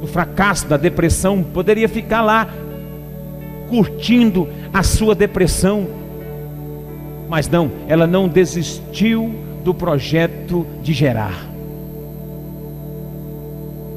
do 0.00 0.06
fracasso, 0.06 0.66
da 0.66 0.78
depressão. 0.78 1.42
Poderia 1.42 1.86
ficar 1.86 2.22
lá 2.22 2.48
curtindo 3.68 4.48
a 4.72 4.82
sua 4.82 5.14
depressão. 5.14 5.86
Mas 7.28 7.46
não, 7.46 7.70
ela 7.86 8.06
não 8.06 8.26
desistiu 8.26 9.34
do 9.62 9.74
projeto 9.74 10.66
de 10.82 10.94
gerar. 10.94 11.49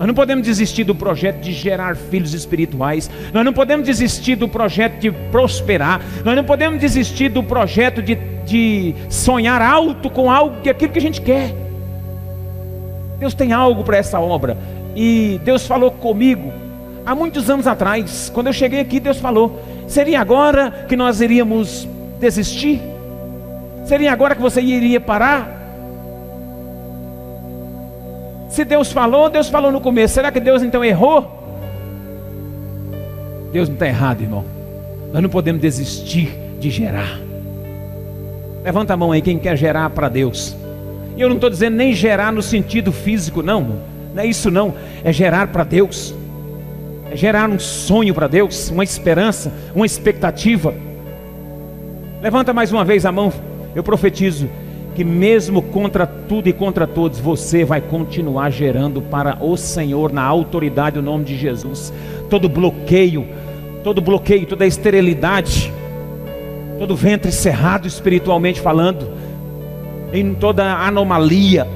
Nós 0.03 0.07
não 0.09 0.15
podemos 0.15 0.45
desistir 0.45 0.83
do 0.83 0.93
projeto 0.93 1.39
de 1.39 1.53
gerar 1.53 1.95
filhos 1.95 2.33
espirituais. 2.33 3.09
Nós 3.31 3.45
não 3.45 3.53
podemos 3.53 3.85
desistir 3.85 4.35
do 4.35 4.49
projeto 4.49 4.99
de 4.99 5.09
prosperar. 5.09 6.01
Nós 6.25 6.35
não 6.35 6.43
podemos 6.43 6.77
desistir 6.77 7.29
do 7.29 7.41
projeto 7.41 8.01
de, 8.01 8.15
de 8.45 8.93
sonhar 9.07 9.61
alto 9.61 10.09
com 10.09 10.29
algo 10.29 10.59
que 10.59 10.69
aquilo 10.69 10.91
que 10.91 10.99
a 10.99 11.01
gente 11.01 11.21
quer. 11.21 11.55
Deus 13.17 13.33
tem 13.33 13.53
algo 13.53 13.81
para 13.85 13.95
essa 13.95 14.19
obra. 14.19 14.57
E 14.93 15.39
Deus 15.45 15.65
falou 15.65 15.89
comigo 15.89 16.51
há 17.05 17.15
muitos 17.15 17.49
anos 17.49 17.65
atrás. 17.65 18.29
Quando 18.33 18.47
eu 18.47 18.53
cheguei 18.53 18.81
aqui, 18.81 18.99
Deus 18.99 19.19
falou: 19.19 19.63
seria 19.87 20.19
agora 20.19 20.85
que 20.89 20.97
nós 20.97 21.21
iríamos 21.21 21.87
desistir? 22.19 22.81
Seria 23.85 24.11
agora 24.11 24.35
que 24.35 24.41
você 24.41 24.59
iria 24.59 24.99
parar? 24.99 25.62
Se 28.53 28.63
Deus 28.63 28.91
falou, 28.91 29.31
Deus 29.31 29.49
falou 29.49 29.71
no 29.71 29.81
começo. 29.81 30.13
Será 30.13 30.31
que 30.31 30.39
Deus 30.39 30.61
então 30.61 30.85
errou? 30.85 31.27
Deus 33.51 33.67
não 33.67 33.73
está 33.73 33.87
errado, 33.87 34.21
irmão. 34.21 34.45
Nós 35.11 35.23
não 35.23 35.29
podemos 35.29 35.59
desistir 35.59 36.37
de 36.59 36.69
gerar. 36.69 37.19
Levanta 38.63 38.93
a 38.93 38.97
mão 38.97 39.11
aí 39.11 39.23
quem 39.23 39.39
quer 39.39 39.57
gerar 39.57 39.89
para 39.89 40.07
Deus. 40.07 40.55
E 41.17 41.21
eu 41.21 41.29
não 41.29 41.37
estou 41.37 41.49
dizendo 41.49 41.75
nem 41.75 41.93
gerar 41.93 42.31
no 42.31 42.43
sentido 42.43 42.91
físico, 42.91 43.41
não. 43.41 43.79
Não 44.13 44.21
é 44.21 44.27
isso 44.27 44.51
não. 44.51 44.75
É 45.03 45.11
gerar 45.11 45.47
para 45.47 45.63
Deus. 45.63 46.13
É 47.09 47.15
gerar 47.15 47.49
um 47.49 47.57
sonho 47.57 48.13
para 48.13 48.27
Deus, 48.27 48.69
uma 48.69 48.83
esperança, 48.83 49.51
uma 49.73 49.87
expectativa. 49.87 50.75
Levanta 52.21 52.53
mais 52.53 52.71
uma 52.71 52.85
vez 52.85 53.03
a 53.03 53.11
mão. 53.11 53.33
Eu 53.73 53.81
profetizo 53.81 54.47
que 54.95 55.03
mesmo 55.03 55.61
contra 55.61 56.05
tudo 56.05 56.47
e 56.47 56.53
contra 56.53 56.85
todos, 56.85 57.19
você 57.19 57.65
vai 57.65 57.81
continuar 57.81 58.49
gerando 58.51 59.01
para 59.01 59.43
o 59.43 59.57
Senhor 59.57 60.11
na 60.11 60.23
autoridade 60.23 60.95
do 60.95 61.01
nome 61.01 61.25
de 61.25 61.35
Jesus. 61.35 61.93
Todo 62.29 62.47
bloqueio, 62.47 63.27
todo 63.83 64.01
bloqueio, 64.01 64.45
toda 64.45 64.65
esterilidade, 64.65 65.71
todo 66.77 66.95
ventre 66.95 67.31
cerrado 67.31 67.87
espiritualmente 67.87 68.61
falando, 68.61 69.09
em 70.11 70.33
toda 70.35 70.75
anomalia, 70.75 71.67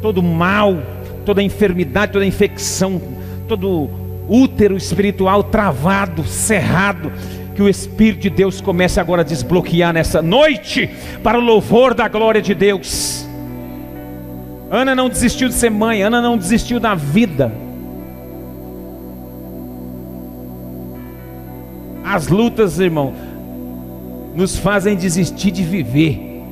todo 0.00 0.22
mal, 0.22 0.78
toda 1.26 1.42
enfermidade, 1.42 2.12
toda 2.12 2.24
infecção, 2.24 3.00
todo 3.46 3.90
útero 4.28 4.76
espiritual 4.76 5.42
travado, 5.42 6.24
cerrado, 6.24 7.12
que 7.58 7.62
o 7.62 7.68
Espírito 7.68 8.20
de 8.20 8.30
Deus 8.30 8.60
comece 8.60 9.00
agora 9.00 9.22
a 9.22 9.24
desbloquear 9.24 9.92
nessa 9.92 10.22
noite, 10.22 10.88
para 11.24 11.36
o 11.36 11.40
louvor 11.40 11.92
da 11.92 12.06
glória 12.06 12.40
de 12.40 12.54
Deus. 12.54 13.26
Ana 14.70 14.94
não 14.94 15.08
desistiu 15.08 15.48
de 15.48 15.54
ser 15.54 15.68
mãe, 15.68 16.00
Ana 16.00 16.22
não 16.22 16.38
desistiu 16.38 16.78
da 16.78 16.94
vida. 16.94 17.50
As 22.04 22.28
lutas, 22.28 22.78
irmão, 22.78 23.12
nos 24.36 24.56
fazem 24.56 24.94
desistir 24.94 25.50
de 25.50 25.64
viver. 25.64 26.44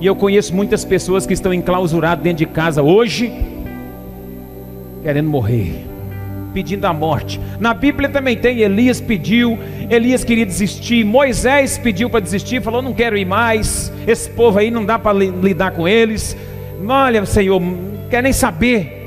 E 0.00 0.06
eu 0.06 0.14
conheço 0.14 0.54
muitas 0.54 0.84
pessoas 0.84 1.26
que 1.26 1.34
estão 1.34 1.52
enclausuradas 1.52 2.22
dentro 2.22 2.46
de 2.46 2.46
casa 2.46 2.84
hoje, 2.84 3.32
querendo 5.02 5.28
morrer 5.28 5.89
pedindo 6.52 6.84
a 6.84 6.92
morte. 6.92 7.40
Na 7.58 7.72
Bíblia 7.72 8.08
também 8.08 8.36
tem 8.36 8.58
Elias 8.58 9.00
pediu, 9.00 9.58
Elias 9.88 10.24
queria 10.24 10.46
desistir, 10.46 11.04
Moisés 11.04 11.78
pediu 11.78 12.10
para 12.10 12.20
desistir, 12.20 12.62
falou: 12.62 12.82
"Não 12.82 12.92
quero 12.92 13.16
ir 13.16 13.24
mais. 13.24 13.92
Esse 14.06 14.28
povo 14.30 14.58
aí 14.58 14.70
não 14.70 14.84
dá 14.84 14.98
para 14.98 15.18
lidar 15.18 15.72
com 15.72 15.86
eles. 15.86 16.36
Olha, 16.86 17.24
Senhor, 17.24 17.60
não 17.60 18.08
quer 18.08 18.22
nem 18.22 18.32
saber." 18.32 18.98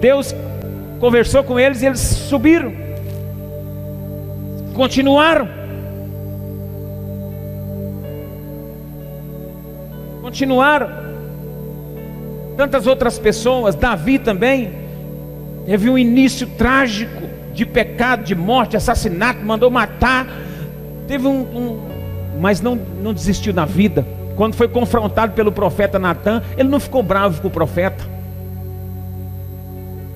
Deus 0.00 0.34
conversou 0.98 1.44
com 1.44 1.58
eles 1.58 1.82
e 1.82 1.86
eles 1.86 2.00
subiram. 2.00 2.72
Continuaram. 4.74 5.48
Continuaram. 10.22 10.88
Tantas 12.56 12.86
outras 12.86 13.18
pessoas, 13.18 13.74
Davi 13.74 14.18
também, 14.18 14.81
Teve 15.64 15.88
um 15.88 15.96
início 15.96 16.46
trágico 16.46 17.22
de 17.54 17.64
pecado, 17.64 18.24
de 18.24 18.34
morte, 18.34 18.76
assassinato, 18.76 19.44
mandou 19.44 19.70
matar. 19.70 20.26
Teve 21.06 21.26
um, 21.26 21.40
um 21.40 21.92
mas 22.40 22.60
não, 22.60 22.74
não 22.74 23.12
desistiu 23.12 23.52
na 23.52 23.64
vida. 23.64 24.06
Quando 24.34 24.54
foi 24.54 24.66
confrontado 24.66 25.32
pelo 25.32 25.52
profeta 25.52 25.98
Natan, 25.98 26.42
ele 26.56 26.68
não 26.68 26.80
ficou 26.80 27.02
bravo 27.02 27.40
com 27.40 27.48
o 27.48 27.50
profeta. 27.50 28.04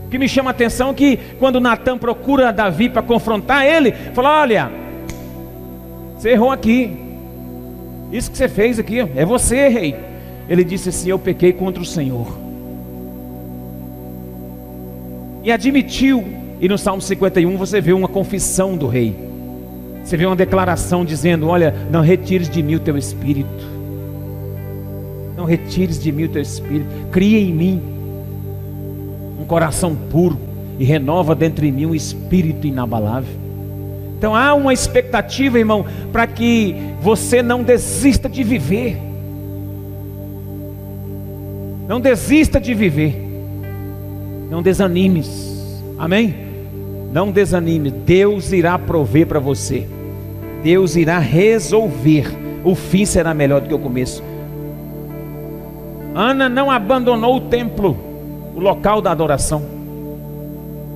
O 0.07 0.09
que 0.09 0.19
me 0.19 0.29
chama 0.29 0.50
a 0.50 0.53
atenção 0.53 0.91
é 0.91 0.95
que 0.95 1.17
quando 1.38 1.61
Natan 1.61 1.99
procura 1.99 2.53
Davi 2.53 2.88
para 2.88 3.03
confrontar 3.03 3.65
ele, 3.65 3.93
fala: 4.15 4.41
Olha, 4.41 4.71
você 6.17 6.31
errou 6.31 6.50
aqui. 6.50 7.05
Isso 8.11 8.31
que 8.31 8.38
você 8.38 8.49
fez 8.49 8.79
aqui, 8.79 9.00
é 9.00 9.25
você, 9.25 9.69
rei. 9.69 9.97
Ele 10.49 10.65
disse 10.65 10.88
assim: 10.88 11.11
Eu 11.11 11.19
pequei 11.19 11.53
contra 11.53 11.83
o 11.83 11.87
Senhor 11.87 12.46
e 15.47 15.53
admitiu. 15.53 16.25
E 16.61 16.69
no 16.69 16.76
Salmo 16.76 17.00
51 17.00 17.57
você 17.57 17.81
vê 17.81 17.93
uma 17.93 18.09
confissão 18.09 18.76
do 18.76 18.88
rei. 18.88 19.15
Você 20.02 20.17
vê 20.17 20.26
uma 20.26 20.35
declaração 20.35 21.04
dizendo: 21.04 21.47
Olha, 21.47 21.73
não 21.91 22.00
retires 22.00 22.50
de 22.50 22.63
mim 22.63 22.75
o 22.75 22.80
teu 22.80 22.99
espírito. 22.99 23.76
Não 25.37 25.45
retires 25.45 26.02
de 26.02 26.11
mim 26.11 26.25
o 26.25 26.28
teu 26.28 26.43
espírito. 26.43 26.89
Cria 27.13 27.39
em 27.39 27.52
mim 27.52 27.82
um 29.41 29.45
coração 29.45 29.95
puro 29.95 30.37
e 30.78 30.85
renova 30.85 31.35
dentro 31.35 31.65
de 31.65 31.71
mim 31.71 31.87
um 31.87 31.95
espírito 31.95 32.67
inabalável. 32.67 33.47
Então 34.19 34.35
há 34.35 34.52
uma 34.54 34.73
expectativa, 34.73 35.59
irmão, 35.59 35.85
para 36.11 36.26
que 36.26 36.75
você 37.00 37.43
não 37.43 37.63
desista 37.63 38.28
de 38.28 38.43
viver. 38.43 38.99
Não 41.87 42.00
desista 42.00 42.59
de 42.59 42.75
viver. 42.75 43.25
Não 44.50 44.63
desanimes. 44.63 45.82
Amém? 45.99 46.35
Não 47.13 47.30
desanime. 47.30 47.91
Deus 47.91 48.52
irá 48.52 48.78
prover 48.78 49.26
para 49.26 49.41
você. 49.41 49.87
Deus 50.63 50.97
irá 50.97 51.19
resolver. 51.19 52.26
O 52.65 52.75
fim 52.75 53.04
será 53.04 53.32
melhor 53.32 53.61
do 53.61 53.69
que 53.69 53.75
o 53.75 53.78
começo. 53.78 54.23
Ana 56.15 56.49
não 56.49 56.71
abandonou 56.71 57.37
o 57.37 57.41
templo, 57.43 57.97
o 58.54 58.61
local 58.61 59.00
da 59.02 59.11
adoração. 59.11 59.63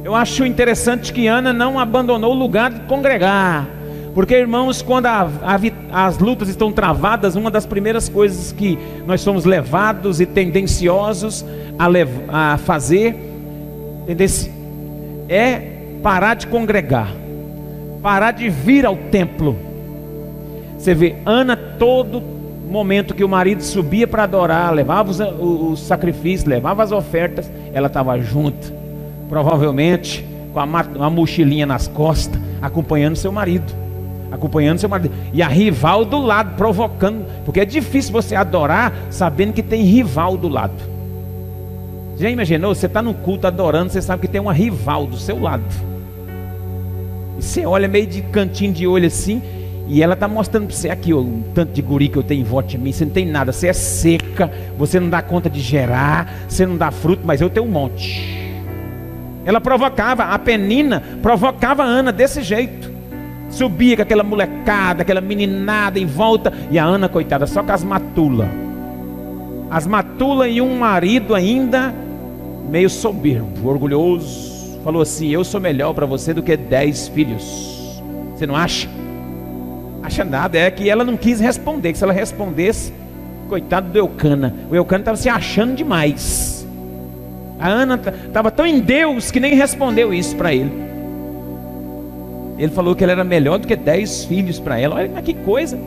Eu 0.03 0.15
acho 0.15 0.47
interessante 0.47 1.13
que 1.13 1.27
Ana 1.27 1.53
não 1.53 1.79
abandonou 1.79 2.33
o 2.33 2.39
lugar 2.39 2.71
de 2.71 2.81
congregar. 2.81 3.69
Porque, 4.15 4.35
irmãos, 4.35 4.83
quando 4.83 5.07
a, 5.07 5.29
a, 5.43 6.07
as 6.07 6.19
lutas 6.19 6.49
estão 6.49 6.73
travadas, 6.73 7.37
uma 7.37 7.51
das 7.51 7.65
primeiras 7.65 8.09
coisas 8.09 8.51
que 8.51 8.79
nós 9.07 9.21
somos 9.21 9.45
levados 9.45 10.21
e 10.21 10.27
tendenciosos 10.27 11.45
a, 11.79 11.87
lev, 11.87 12.09
a 12.29 12.59
fazer 12.59 13.30
é 15.29 15.63
parar 16.03 16.35
de 16.35 16.47
congregar, 16.47 17.15
parar 18.03 18.33
de 18.33 18.49
vir 18.49 18.87
ao 18.87 18.97
templo. 18.97 19.57
Você 20.79 20.95
vê, 20.95 21.17
Ana, 21.27 21.57
todo 21.57 22.23
momento 22.71 23.15
que 23.15 23.25
o 23.25 23.29
marido 23.29 23.63
subia 23.63 24.07
para 24.07 24.23
adorar, 24.23 24.73
levava 24.73 25.11
os, 25.11 25.21
os 25.21 25.81
sacrifícios, 25.81 26.49
levava 26.49 26.83
as 26.83 26.93
ofertas, 26.93 27.51
ela 27.73 27.89
estava 27.89 28.19
junto, 28.19 28.73
provavelmente 29.29 30.25
com 30.53 30.61
a, 30.61 30.65
uma 30.65 31.11
mochilinha 31.11 31.67
nas 31.67 31.87
costas, 31.89 32.41
acompanhando 32.61 33.17
seu 33.17 33.33
marido. 33.33 33.73
Acompanhando 34.31 34.79
seu 34.79 34.89
marido. 34.89 35.13
E 35.33 35.43
a 35.43 35.49
rival 35.49 36.05
do 36.05 36.21
lado, 36.21 36.57
provocando. 36.57 37.27
Porque 37.45 37.59
é 37.59 37.65
difícil 37.65 38.13
você 38.13 38.37
adorar 38.37 38.93
sabendo 39.11 39.53
que 39.53 39.63
tem 39.63 39.83
rival 39.83 40.37
do 40.37 40.49
lado. 40.49 40.90
Já 42.21 42.29
imaginou? 42.29 42.75
Você 42.75 42.85
está 42.85 43.01
no 43.01 43.15
culto 43.15 43.47
adorando, 43.47 43.91
você 43.91 44.03
sabe 44.03 44.21
que 44.21 44.29
tem 44.29 44.39
uma 44.39 44.53
rival 44.53 45.07
do 45.07 45.17
seu 45.17 45.41
lado. 45.41 45.65
E 47.39 47.43
você 47.43 47.65
olha 47.65 47.89
meio 47.89 48.07
de 48.07 48.21
cantinho 48.21 48.75
de 48.75 48.87
olho 48.87 49.07
assim, 49.07 49.41
e 49.89 50.03
ela 50.03 50.13
está 50.13 50.29
mostrando 50.29 50.67
para 50.67 50.77
você 50.77 50.91
aqui, 50.91 51.15
ó, 51.15 51.21
um 51.21 51.43
tanto 51.55 51.73
de 51.73 51.81
guri 51.81 52.11
que 52.11 52.19
eu 52.19 52.23
tenho 52.23 52.43
em 52.43 52.45
volta 52.45 52.69
de 52.69 52.77
mim, 52.77 52.93
você 52.93 53.07
não 53.07 53.13
tem 53.13 53.25
nada, 53.25 53.53
você 53.53 53.69
é 53.69 53.73
seca, 53.73 54.53
você 54.77 55.01
não 55.01 55.09
dá 55.09 55.23
conta 55.23 55.49
de 55.49 55.61
gerar, 55.61 56.31
você 56.47 56.67
não 56.67 56.77
dá 56.77 56.91
fruto, 56.91 57.23
mas 57.25 57.41
eu 57.41 57.49
tenho 57.49 57.65
um 57.65 57.71
monte. 57.71 58.53
Ela 59.47 59.59
provocava, 59.59 60.25
a 60.25 60.39
penina 60.39 61.03
provocava 61.23 61.85
a 61.85 61.87
Ana 61.87 62.13
desse 62.13 62.43
jeito. 62.43 62.91
Subia 63.49 63.97
com 63.97 64.03
aquela 64.03 64.23
molecada, 64.23 65.01
aquela 65.01 65.23
meninada 65.23 65.99
em 65.99 66.05
volta, 66.05 66.53
e 66.71 66.79
a 66.79 66.85
Ana, 66.85 67.09
coitada, 67.09 67.47
só 67.47 67.63
com 67.63 67.73
as 67.73 67.83
matulas. 67.83 68.49
As 69.71 69.87
matulas 69.87 70.51
e 70.53 70.61
um 70.61 70.79
marido 70.79 71.35
ainda 71.35 71.95
meio 72.71 72.89
soberbo, 72.89 73.69
orgulhoso, 73.69 74.81
falou 74.85 75.03
assim: 75.03 75.29
Eu 75.29 75.45
sou 75.45 75.61
melhor 75.61 75.93
para 75.93 76.07
você 76.07 76.33
do 76.33 76.43
que 76.43 76.57
dez 76.57 77.09
filhos. 77.09 78.01
Você 78.35 78.47
não 78.47 78.57
acha? 78.57 78.89
Acha 80.03 80.25
nada, 80.25 80.57
é 80.57 80.71
que 80.71 80.89
ela 80.89 81.05
não 81.05 81.17
quis 81.17 81.41
responder. 81.41 81.93
Que 81.93 81.99
se 81.99 82.05
ela 82.05 82.13
respondesse, 82.13 82.93
coitado 83.49 83.91
do 83.91 83.99
Eucana, 83.99 84.55
o 84.71 84.75
Eucana 84.77 85.03
estava 85.03 85.17
se 85.17 85.29
achando 85.29 85.75
demais. 85.75 86.67
A 87.59 87.69
Ana 87.69 88.01
estava 88.27 88.51
tão 88.51 88.65
em 88.65 88.81
Deus 88.81 89.31
que 89.31 89.41
nem 89.41 89.55
respondeu 89.55 90.15
isso 90.15 90.35
para 90.37 90.55
ele. 90.55 90.73
Ele 92.57 92.73
falou 92.73 92.95
que 92.95 93.03
ela 93.03 93.13
era 93.13 93.25
melhor 93.25 93.59
do 93.59 93.67
que 93.67 93.77
dez 93.77 94.25
filhos 94.25 94.59
para 94.59 94.79
ela. 94.79 94.97
Olha 94.97 95.09
que 95.23 95.35
coisa. 95.35 95.79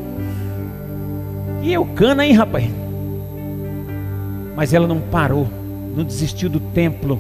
E 1.64 1.72
Eucana, 1.74 2.26
hein, 2.26 2.34
rapaz? 2.34 2.70
Mas 4.56 4.74
ela 4.74 4.88
não 4.88 5.00
parou 5.00 5.48
não 5.96 6.04
desistiu 6.04 6.50
do 6.50 6.60
templo, 6.60 7.20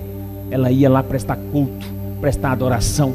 ela 0.49 0.71
ia 0.71 0.89
lá 0.89 1.03
prestar 1.03 1.37
culto, 1.51 1.85
prestar 2.19 2.51
adoração, 2.51 3.13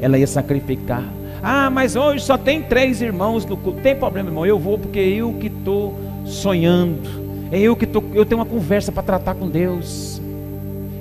ela 0.00 0.18
ia 0.18 0.26
sacrificar. 0.26 1.04
Ah, 1.42 1.68
mas 1.68 1.94
hoje 1.94 2.24
só 2.24 2.38
tem 2.38 2.62
três 2.62 3.02
irmãos 3.02 3.44
no 3.44 3.56
culto. 3.56 3.80
Tem 3.82 3.94
problema, 3.94 4.30
irmão. 4.30 4.46
Eu 4.46 4.58
vou 4.58 4.78
porque 4.78 4.98
eu 4.98 5.34
que 5.34 5.48
estou 5.48 5.94
sonhando. 6.24 7.24
É 7.52 7.58
eu 7.60 7.76
que 7.76 7.86
tô, 7.86 8.02
eu 8.14 8.24
tenho 8.24 8.40
uma 8.40 8.46
conversa 8.46 8.90
para 8.90 9.02
tratar 9.02 9.34
com 9.34 9.48
Deus. 9.48 10.22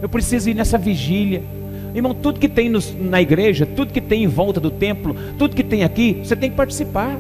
Eu 0.02 0.10
preciso 0.10 0.50
ir 0.50 0.54
nessa 0.54 0.78
vigília. 0.78 1.42
Irmão, 1.96 2.14
tudo 2.14 2.40
que 2.40 2.50
tem 2.50 2.70
nos, 2.70 2.94
na 2.94 3.22
igreja, 3.22 3.66
tudo 3.66 3.94
que 3.94 4.02
tem 4.02 4.24
em 4.24 4.28
volta 4.28 4.60
do 4.60 4.70
templo, 4.70 5.16
tudo 5.38 5.56
que 5.56 5.64
tem 5.64 5.84
aqui, 5.84 6.20
você 6.24 6.36
tem 6.36 6.50
que 6.50 6.58
participar. 6.58 7.18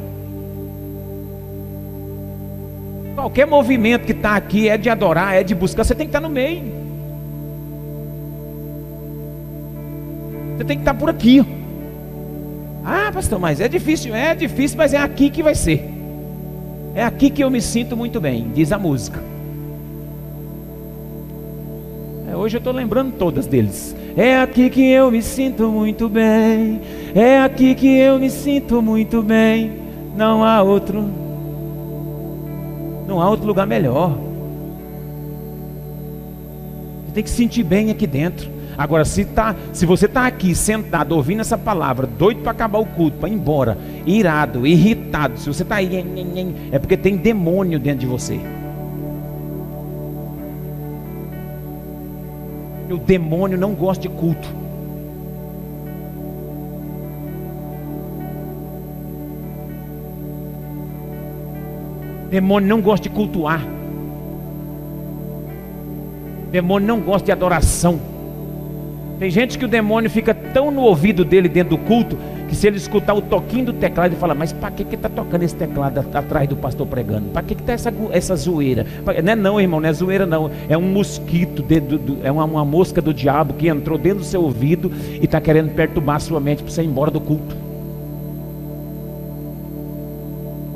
Qualquer 3.23 3.47
movimento 3.47 4.03
que 4.05 4.11
está 4.11 4.35
aqui 4.35 4.67
é 4.67 4.77
de 4.77 4.89
adorar, 4.89 5.33
é 5.33 5.43
de 5.43 5.55
buscar, 5.55 5.85
você 5.85 5.95
tem 5.95 6.05
que 6.05 6.09
estar 6.09 6.19
tá 6.19 6.27
no 6.27 6.33
meio. 6.33 6.61
Você 10.57 10.65
tem 10.65 10.75
que 10.75 10.81
estar 10.81 10.93
tá 10.93 10.99
por 10.99 11.09
aqui. 11.09 11.41
Ah, 12.83 13.09
pastor, 13.13 13.39
mas 13.39 13.61
é 13.61 13.69
difícil. 13.69 14.13
É 14.13 14.35
difícil, 14.35 14.77
mas 14.77 14.93
é 14.93 14.97
aqui 14.97 15.29
que 15.29 15.41
vai 15.41 15.55
ser. 15.55 15.89
É 16.93 17.01
aqui 17.01 17.29
que 17.29 17.41
eu 17.41 17.49
me 17.49 17.61
sinto 17.61 17.95
muito 17.95 18.19
bem, 18.19 18.51
diz 18.53 18.73
a 18.73 18.77
música. 18.77 19.23
É, 22.29 22.35
hoje 22.35 22.57
eu 22.57 22.59
estou 22.59 22.73
lembrando 22.73 23.13
todas 23.13 23.47
deles. 23.47 23.95
É 24.17 24.37
aqui 24.37 24.69
que 24.69 24.85
eu 24.85 25.09
me 25.09 25.21
sinto 25.21 25.69
muito 25.69 26.09
bem. 26.09 26.81
É 27.15 27.39
aqui 27.39 27.73
que 27.73 27.87
eu 27.87 28.19
me 28.19 28.29
sinto 28.29 28.81
muito 28.81 29.21
bem. 29.21 29.71
Não 30.13 30.43
há 30.43 30.61
outro. 30.61 31.22
Não 33.13 33.21
há 33.21 33.29
outro 33.29 33.45
lugar 33.45 33.67
melhor. 33.67 34.17
Você 37.05 37.13
tem 37.13 37.23
que 37.23 37.29
se 37.29 37.35
sentir 37.35 37.61
bem 37.61 37.91
aqui 37.91 38.07
dentro. 38.07 38.49
Agora, 38.75 39.05
se, 39.05 39.23
tá, 39.23 39.55
se 39.71 39.85
você 39.85 40.07
está 40.07 40.25
aqui 40.25 40.55
sentado 40.55 41.15
ouvindo 41.15 41.41
essa 41.41 41.55
palavra, 41.55 42.07
doido 42.07 42.41
para 42.41 42.53
acabar 42.53 42.79
o 42.79 42.87
culto, 42.87 43.17
para 43.19 43.29
ir 43.29 43.33
embora, 43.33 43.77
irado, 44.03 44.65
irritado, 44.65 45.37
se 45.37 45.45
você 45.45 45.61
está 45.61 45.75
aí, 45.75 46.03
é 46.71 46.79
porque 46.79 46.97
tem 46.97 47.15
demônio 47.15 47.77
dentro 47.77 47.99
de 47.99 48.07
você. 48.07 48.39
O 52.89 52.97
demônio 52.97 53.59
não 53.59 53.75
gosta 53.75 54.01
de 54.01 54.09
culto. 54.09 54.62
Demônio 62.33 62.67
não 62.67 62.81
gosta 62.81 63.07
de 63.07 63.13
cultuar. 63.13 63.63
Demônio 66.51 66.87
não 66.87 66.99
gosta 66.99 67.27
de 67.27 67.31
adoração. 67.31 67.99
Tem 69.19 69.29
gente 69.29 69.55
que 69.55 69.65
o 69.65 69.67
demônio 69.67 70.09
fica 70.09 70.33
tão 70.33 70.71
no 70.71 70.81
ouvido 70.81 71.23
dele 71.23 71.47
dentro 71.47 71.77
do 71.77 71.83
culto 71.83 72.17
que 72.49 72.55
se 72.55 72.65
ele 72.65 72.77
escutar 72.77 73.13
o 73.13 73.21
toquinho 73.21 73.65
do 73.65 73.73
teclado, 73.73 74.07
ele 74.07 74.19
fala: 74.19 74.33
Mas 74.33 74.51
para 74.51 74.71
que 74.71 74.95
está 74.95 75.07
tocando 75.07 75.43
esse 75.43 75.55
teclado 75.55 75.99
atrás 75.99 76.49
do 76.49 76.55
pastor 76.55 76.87
pregando? 76.87 77.29
Para 77.29 77.43
que 77.43 77.53
está 77.53 77.73
essa, 77.73 77.93
essa 78.11 78.35
zoeira? 78.35 78.83
Não 79.23 79.31
é 79.31 79.35
não, 79.35 79.61
irmão, 79.61 79.79
não 79.79 79.89
é 79.89 79.93
zoeira, 79.93 80.25
não. 80.25 80.49
É 80.67 80.75
um 80.75 80.91
mosquito, 80.91 81.61
dentro 81.61 81.99
do, 81.99 82.17
é 82.25 82.31
uma, 82.31 82.45
uma 82.45 82.65
mosca 82.65 82.99
do 82.99 83.13
diabo 83.13 83.53
que 83.53 83.67
entrou 83.67 83.95
dentro 83.95 84.19
do 84.19 84.25
seu 84.25 84.41
ouvido 84.41 84.91
e 85.21 85.25
está 85.25 85.39
querendo 85.39 85.71
perturbar 85.75 86.15
a 86.15 86.19
sua 86.19 86.39
mente 86.39 86.63
para 86.63 86.71
você 86.71 86.81
ir 86.81 86.87
embora 86.87 87.11
do 87.11 87.21
culto. 87.21 87.62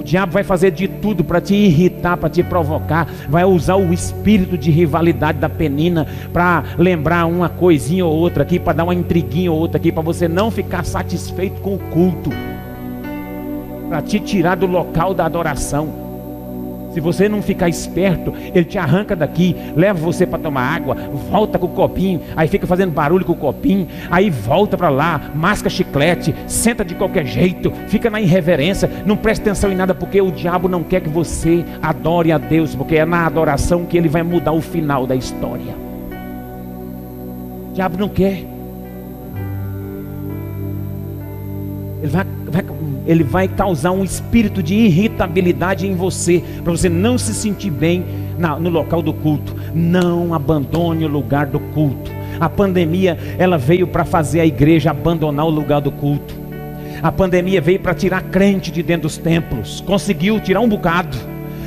Diabo 0.08 0.32
vai 0.32 0.44
fazer 0.44 0.72
de 0.72 0.88
tudo 0.88 1.22
para 1.22 1.42
te 1.42 1.54
irritar, 1.54 2.16
para 2.16 2.30
te 2.30 2.42
provocar, 2.42 3.06
vai 3.28 3.44
usar 3.44 3.76
o 3.76 3.92
espírito 3.92 4.58
de 4.58 4.72
rivalidade 4.72 5.38
da 5.38 5.50
penina 5.50 6.08
para 6.32 6.64
lembrar 6.78 7.26
uma 7.26 7.50
coisinha 7.50 8.06
ou 8.06 8.16
outra 8.16 8.44
aqui, 8.44 8.58
para 8.58 8.74
dar 8.74 8.84
uma 8.86 8.96
intriguinha 8.96 9.52
ou 9.52 9.60
outra 9.60 9.78
aqui, 9.78 9.92
para 9.92 10.02
você 10.02 10.28
não 10.28 10.50
ficar 10.50 10.86
satisfeito 10.86 11.60
com 11.60 11.76
o 11.76 11.80
culto, 11.80 12.30
para 13.90 14.02
te 14.02 14.20
tirar 14.20 14.56
do 14.56 14.66
local 14.66 15.14
da 15.14 15.26
adoração. 15.26 16.07
Se 16.98 17.02
você 17.02 17.30
não 17.30 17.44
ficar 17.44 17.70
esperto, 17.70 18.34
ele 18.56 18.66
te 18.66 18.80
arranca 18.80 19.16
daqui, 19.16 19.56
leva 19.76 20.00
você 20.00 20.26
para 20.26 20.40
tomar 20.40 20.64
água, 20.64 20.96
volta 21.30 21.60
com 21.60 21.68
o 21.68 21.70
copinho, 21.70 22.22
aí 22.36 22.48
fica 22.48 22.66
fazendo 22.66 22.92
barulho 22.92 23.24
com 23.24 23.34
o 23.34 23.36
copinho, 23.36 23.88
aí 24.10 24.32
volta 24.32 24.76
para 24.76 24.90
lá, 24.90 25.30
masca 25.36 25.70
chiclete, 25.70 26.34
senta 26.48 26.84
de 26.84 26.96
qualquer 26.96 27.24
jeito, 27.28 27.72
fica 27.88 28.10
na 28.10 28.20
irreverência, 28.20 28.90
não 29.06 29.16
presta 29.16 29.44
atenção 29.44 29.72
em 29.72 29.76
nada, 29.76 29.94
porque 29.94 30.20
o 30.20 30.32
diabo 30.32 30.68
não 30.68 30.82
quer 30.82 31.00
que 31.00 31.08
você 31.08 31.64
adore 31.84 32.32
a 32.32 32.40
Deus, 32.40 32.74
porque 32.74 32.96
é 32.96 33.06
na 33.06 33.28
adoração 33.28 33.86
que 33.86 33.96
ele 33.96 34.10
vai 34.10 34.24
mudar 34.24 34.54
o 34.54 34.60
final 34.60 35.06
da 35.06 35.16
história. 35.16 35.76
O 37.70 37.74
diabo 37.76 37.96
não 38.00 38.10
quer. 38.10 38.44
Ele 42.02 42.08
vai, 42.08 42.26
ele 43.08 43.24
vai 43.24 43.48
causar 43.48 43.92
um 43.92 44.04
espírito 44.04 44.62
de 44.62 44.76
irritabilidade 44.76 45.88
em 45.88 45.96
você, 45.96 46.44
para 46.64 46.72
você 46.72 46.90
não 46.90 47.18
se 47.18 47.34
sentir 47.34 47.72
bem 47.72 48.06
na, 48.38 48.60
no 48.60 48.70
local 48.70 49.02
do 49.02 49.14
culto. 49.14 49.56
Não 49.74 50.34
abandone 50.34 51.06
o 51.06 51.08
lugar 51.08 51.48
do 51.48 51.60
culto. 51.60 52.12
A 52.40 52.50
pandemia, 52.50 53.18
ela 53.40 53.58
veio 53.58 53.88
para 53.88 54.06
fazer 54.06 54.42
a 54.42 54.46
igreja 54.46 54.92
abandonar 54.92 55.46
o 55.46 55.50
lugar 55.50 55.82
do 55.82 55.92
culto. 55.92 56.36
A 57.02 57.12
pandemia 57.12 57.62
veio 57.62 57.80
para 57.80 57.94
tirar 57.94 58.22
crente 58.24 58.72
de 58.72 58.84
dentro 58.84 59.04
dos 59.04 59.18
templos. 59.18 59.82
Conseguiu 59.82 60.40
tirar 60.40 60.60
um 60.60 60.70
bocado. 60.70 61.18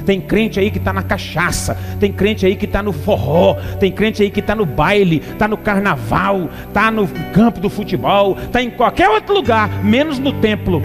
Tem 0.05 0.21
crente 0.21 0.59
aí 0.59 0.71
que 0.71 0.79
está 0.79 0.93
na 0.93 1.03
cachaça, 1.03 1.77
tem 2.01 2.11
crente 2.11 2.45
aí 2.45 2.57
que 2.57 2.65
está 2.65 2.83
no 2.83 2.93
forró, 2.93 3.55
tem 3.79 3.93
crente 3.93 4.23
aí 4.23 4.31
que 4.31 4.41
está 4.41 4.55
no 4.55 4.65
baile, 4.65 5.23
está 5.33 5.47
no 5.47 5.57
carnaval, 5.57 6.49
está 6.67 6.91
no 6.91 7.07
campo 7.33 7.61
do 7.61 7.69
futebol, 7.69 8.37
está 8.43 8.63
em 8.63 8.71
qualquer 8.71 9.09
outro 9.09 9.35
lugar, 9.35 9.85
menos 9.85 10.19
no 10.19 10.33
templo. 10.33 10.83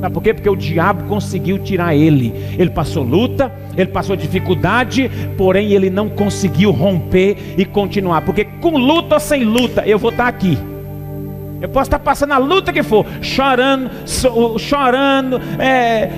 Sabe 0.00 0.14
por 0.14 0.22
quê? 0.22 0.34
Porque 0.34 0.48
o 0.48 0.56
diabo 0.56 1.04
conseguiu 1.04 1.58
tirar 1.58 1.94
ele. 1.94 2.32
Ele 2.58 2.70
passou 2.70 3.02
luta, 3.02 3.52
ele 3.76 3.90
passou 3.90 4.14
dificuldade, 4.14 5.10
porém 5.36 5.72
ele 5.72 5.88
não 5.90 6.08
conseguiu 6.08 6.70
romper 6.70 7.36
e 7.56 7.64
continuar. 7.64 8.22
Porque 8.22 8.44
com 8.44 8.76
luta 8.76 9.14
ou 9.14 9.20
sem 9.20 9.44
luta, 9.44 9.86
eu 9.86 9.98
vou 9.98 10.10
estar 10.10 10.28
aqui. 10.28 10.58
Eu 11.60 11.70
posso 11.70 11.88
estar 11.88 11.98
passando 11.98 12.32
a 12.32 12.38
luta 12.38 12.70
que 12.70 12.82
for, 12.82 13.06
chorando, 13.22 13.90
chorando, 14.58 15.40
é, 15.58 16.10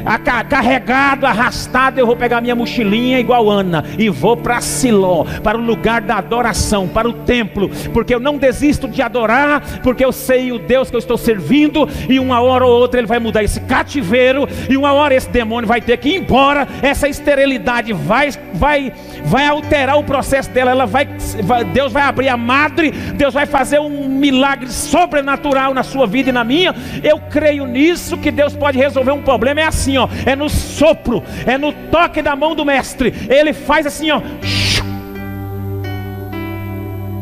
carregado, 0.48 1.27
arrastado. 1.27 2.01
Eu 2.01 2.07
vou 2.07 2.16
pegar 2.16 2.40
minha 2.40 2.57
mochilinha 2.57 3.20
igual 3.20 3.48
Ana 3.48 3.85
e 3.96 4.09
vou 4.09 4.37
para 4.37 4.61
Siló, 4.61 5.24
para 5.42 5.57
o 5.57 5.61
lugar 5.61 6.01
da 6.01 6.16
adoração, 6.16 6.88
para 6.88 7.09
o 7.09 7.12
templo, 7.12 7.70
porque 7.92 8.12
eu 8.12 8.18
não 8.18 8.37
desisto 8.37 8.88
de 8.88 9.01
adorar, 9.01 9.62
porque 9.83 10.05
eu 10.05 10.11
sei 10.11 10.51
o 10.51 10.59
Deus 10.59 10.90
que 10.90 10.96
eu 10.96 11.01
estou 11.01 11.16
servindo. 11.16 11.88
E 12.09 12.18
uma 12.18 12.40
hora 12.40 12.66
ou 12.66 12.72
outra 12.72 12.98
ele 12.98 13.07
vai 13.07 13.20
mudar 13.20 13.44
esse 13.44 13.61
cativeiro, 13.61 14.48
e 14.68 14.77
uma 14.77 14.92
hora 14.92 15.14
esse 15.14 15.31
demônio 15.31 15.68
vai 15.68 15.81
ter 15.81 15.96
que 15.98 16.09
ir 16.09 16.16
embora. 16.16 16.66
Essa 16.83 17.09
esterilidade 17.09 17.92
vai, 17.92 18.31
vai, 18.55 18.92
vai 19.24 19.46
alterar 19.46 19.98
o 19.98 20.05
processo 20.05 20.51
dela. 20.51 20.72
Ela 20.72 20.87
vai, 20.87 21.09
vai 21.44 21.64
Deus 21.64 21.92
vai 21.92 22.03
abrir 22.03 22.29
a 22.29 22.37
madre, 22.37 22.90
Deus 22.90 23.33
vai 23.33 23.46
fazer 23.46 23.79
um 23.79 24.09
milagre 24.09 24.68
sobrenatural 24.68 25.28
sobrenatural 25.29 25.75
na 25.75 25.83
sua 25.83 26.07
vida 26.07 26.31
e 26.31 26.33
na 26.33 26.45
minha, 26.45 26.75
eu 27.03 27.19
creio 27.19 27.67
nisso 27.67 28.17
que 28.17 28.31
Deus 28.31 28.55
pode 28.55 28.79
resolver 28.79 29.12
um 29.12 29.23
problema. 29.23 29.61
É 29.61 29.64
assim, 29.64 29.99
ó, 29.99 30.09
é 30.25 30.35
no 30.35 30.49
sopro, 30.49 31.23
é 31.47 31.59
no 31.59 31.73
toque 31.73 32.23
da 32.23 32.35
mão 32.35 32.55
do 32.55 32.64
mestre. 32.64 33.12
Ele 33.29 33.53
faz 33.53 33.87
assim, 33.87 34.11
ó. 34.11 34.21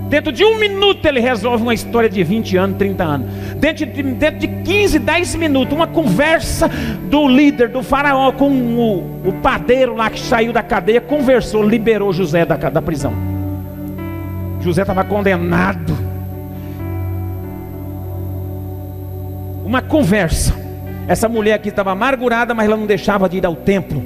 Dentro 0.08 0.30
de 0.30 0.44
um 0.44 0.56
minuto 0.56 1.04
ele 1.04 1.18
resolve 1.18 1.64
uma 1.64 1.74
história 1.74 2.08
de 2.08 2.22
20 2.22 2.56
anos, 2.56 2.78
30 2.78 3.04
anos. 3.04 3.26
Dentro 3.56 3.86
de, 3.86 4.02
dentro 4.02 4.38
de 4.38 4.46
15, 4.46 5.00
10 5.00 5.34
minutos, 5.34 5.74
uma 5.74 5.88
conversa 5.88 6.70
do 7.10 7.26
líder, 7.26 7.70
do 7.70 7.82
faraó, 7.82 8.30
com 8.30 8.48
o, 8.48 9.28
o 9.28 9.32
padeiro 9.42 9.96
lá 9.96 10.08
que 10.08 10.20
saiu 10.20 10.52
da 10.52 10.62
cadeia, 10.62 11.00
conversou, 11.00 11.60
liberou 11.60 12.12
José 12.12 12.46
da, 12.46 12.54
da 12.56 12.80
prisão. 12.80 13.12
José 14.60 14.82
estava 14.82 15.02
condenado 15.02 16.05
uma 19.66 19.82
conversa. 19.82 20.54
Essa 21.08 21.28
mulher 21.28 21.54
aqui 21.54 21.70
estava 21.70 21.90
amargurada, 21.90 22.54
mas 22.54 22.66
ela 22.66 22.76
não 22.76 22.86
deixava 22.86 23.28
de 23.28 23.38
ir 23.38 23.44
ao 23.44 23.56
templo. 23.56 24.00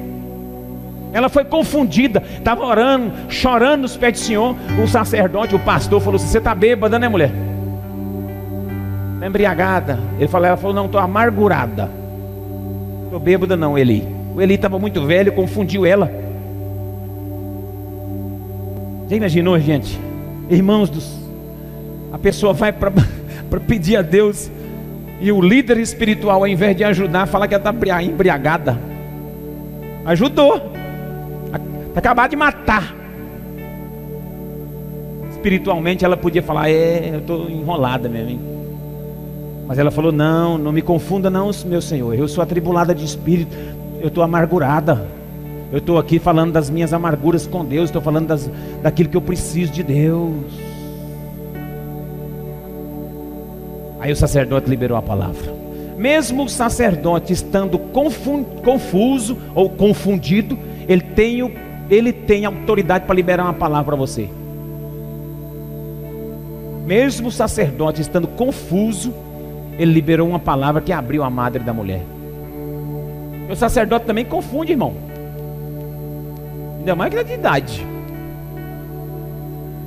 Ela 1.13 1.29
foi 1.29 1.45
confundida, 1.45 2.23
estava 2.39 2.65
orando, 2.65 3.13
chorando 3.29 3.83
nos 3.83 3.97
pés 3.97 4.15
do 4.15 4.19
Senhor. 4.21 4.57
O 4.83 4.89
sacerdote, 4.89 5.55
o 5.55 5.59
pastor, 5.59 6.01
falou 6.01 6.17
assim: 6.17 6.29
Você 6.29 6.39
está 6.39 6.55
bêbada, 6.55 6.99
né, 6.99 7.09
mulher? 7.09 7.31
Está 9.15 9.27
embriagada. 9.27 9.99
Ele 10.19 10.29
falou, 10.29 10.47
ela 10.47 10.57
falou: 10.57 10.75
Não, 10.75 10.87
estou 10.87 11.01
amargurada. 11.01 11.91
Estou 13.05 13.21
bêbada, 13.21 13.55
não, 13.55 13.77
Eli. 13.77 14.07
O 14.35 14.41
Eli 14.41 14.55
estava 14.55 14.79
muito 14.79 15.05
velho, 15.05 15.33
confundiu 15.33 15.85
ela. 15.85 16.11
Já 19.11 19.17
imaginou, 19.17 19.59
gente? 19.59 20.01
Irmãos 20.49 20.89
dos. 20.89 21.19
A 22.13 22.19
pessoa 22.19 22.55
vai 22.55 22.73
para 22.73 22.91
pedir 23.67 23.97
a 23.97 24.03
Deus 24.03 24.51
e 25.21 25.31
o 25.31 25.41
líder 25.41 25.77
espiritual, 25.79 26.41
ao 26.41 26.47
invés 26.47 26.75
de 26.75 26.83
ajudar, 26.83 27.27
fala 27.27 27.47
que 27.47 27.55
ela 27.55 27.71
está 27.71 28.03
embriagada. 28.03 28.79
Ajudou. 30.07 30.73
Acabou 31.95 32.27
de 32.27 32.37
matar. 32.37 32.95
Espiritualmente 35.31 36.05
ela 36.05 36.17
podia 36.17 36.43
falar, 36.43 36.71
é, 36.71 37.11
eu 37.15 37.19
estou 37.19 37.51
enrolada 37.51 38.09
mesmo. 38.09 38.31
Hein? 38.31 38.41
Mas 39.67 39.79
ela 39.79 39.91
falou, 39.91 40.11
não, 40.11 40.57
não 40.57 40.73
me 40.73 40.83
confunda 40.83 41.29
não, 41.29 41.51
meu 41.67 41.83
Senhor. 41.83 42.15
Eu 42.15 42.27
sou 42.27 42.43
atribulada 42.43 42.95
de 42.95 43.05
espírito. 43.05 43.57
Eu 44.01 44.09
estou 44.09 44.25
amargurada. 44.25 45.07
Eu 45.71 45.79
estou 45.79 45.99
aqui 45.99 46.19
falando 46.19 46.53
das 46.53 46.71
minhas 46.71 46.93
amarguras 46.93 47.47
com 47.47 47.65
Deus. 47.65 47.91
Estou 47.91 48.01
falando 48.03 48.29
das, 48.29 48.51
daquilo 48.83 49.11
que 49.11 49.17
eu 49.17 49.23
preciso 49.23 49.71
de 49.71 49.83
Deus. 49.83 50.70
Aí 54.01 54.11
o 54.11 54.17
sacerdote 54.17 54.69
liberou 54.69 54.97
a 54.97 55.03
palavra. 55.03 55.53
Mesmo 55.97 56.45
o 56.45 56.49
sacerdote 56.49 57.35
estando 57.35 57.79
confuso 57.79 59.37
ou 59.55 59.69
confundido, 59.69 60.59
ele 60.89 61.03
tem, 61.03 61.43
o, 61.43 61.53
ele 61.91 62.11
tem 62.11 62.47
autoridade 62.47 63.05
para 63.05 63.15
liberar 63.15 63.45
uma 63.45 63.53
palavra 63.53 63.85
para 63.85 63.97
você. 63.97 64.29
Mesmo 66.87 67.29
o 67.29 67.31
sacerdote 67.31 68.01
estando 68.01 68.27
confuso, 68.27 69.13
ele 69.79 69.93
liberou 69.93 70.27
uma 70.27 70.39
palavra 70.39 70.81
que 70.81 70.93
abriu 70.93 71.23
a 71.23 71.29
madre 71.29 71.63
da 71.63 71.75
mulher. 71.75 72.03
O 73.51 73.55
sacerdote 73.55 74.07
também 74.07 74.25
confunde, 74.25 74.73
irmão. 74.73 74.95
Ainda 76.79 76.97
mais 76.97 77.13
que 77.13 77.21
é 77.21 77.25
de 77.25 77.35
idade. 77.35 77.87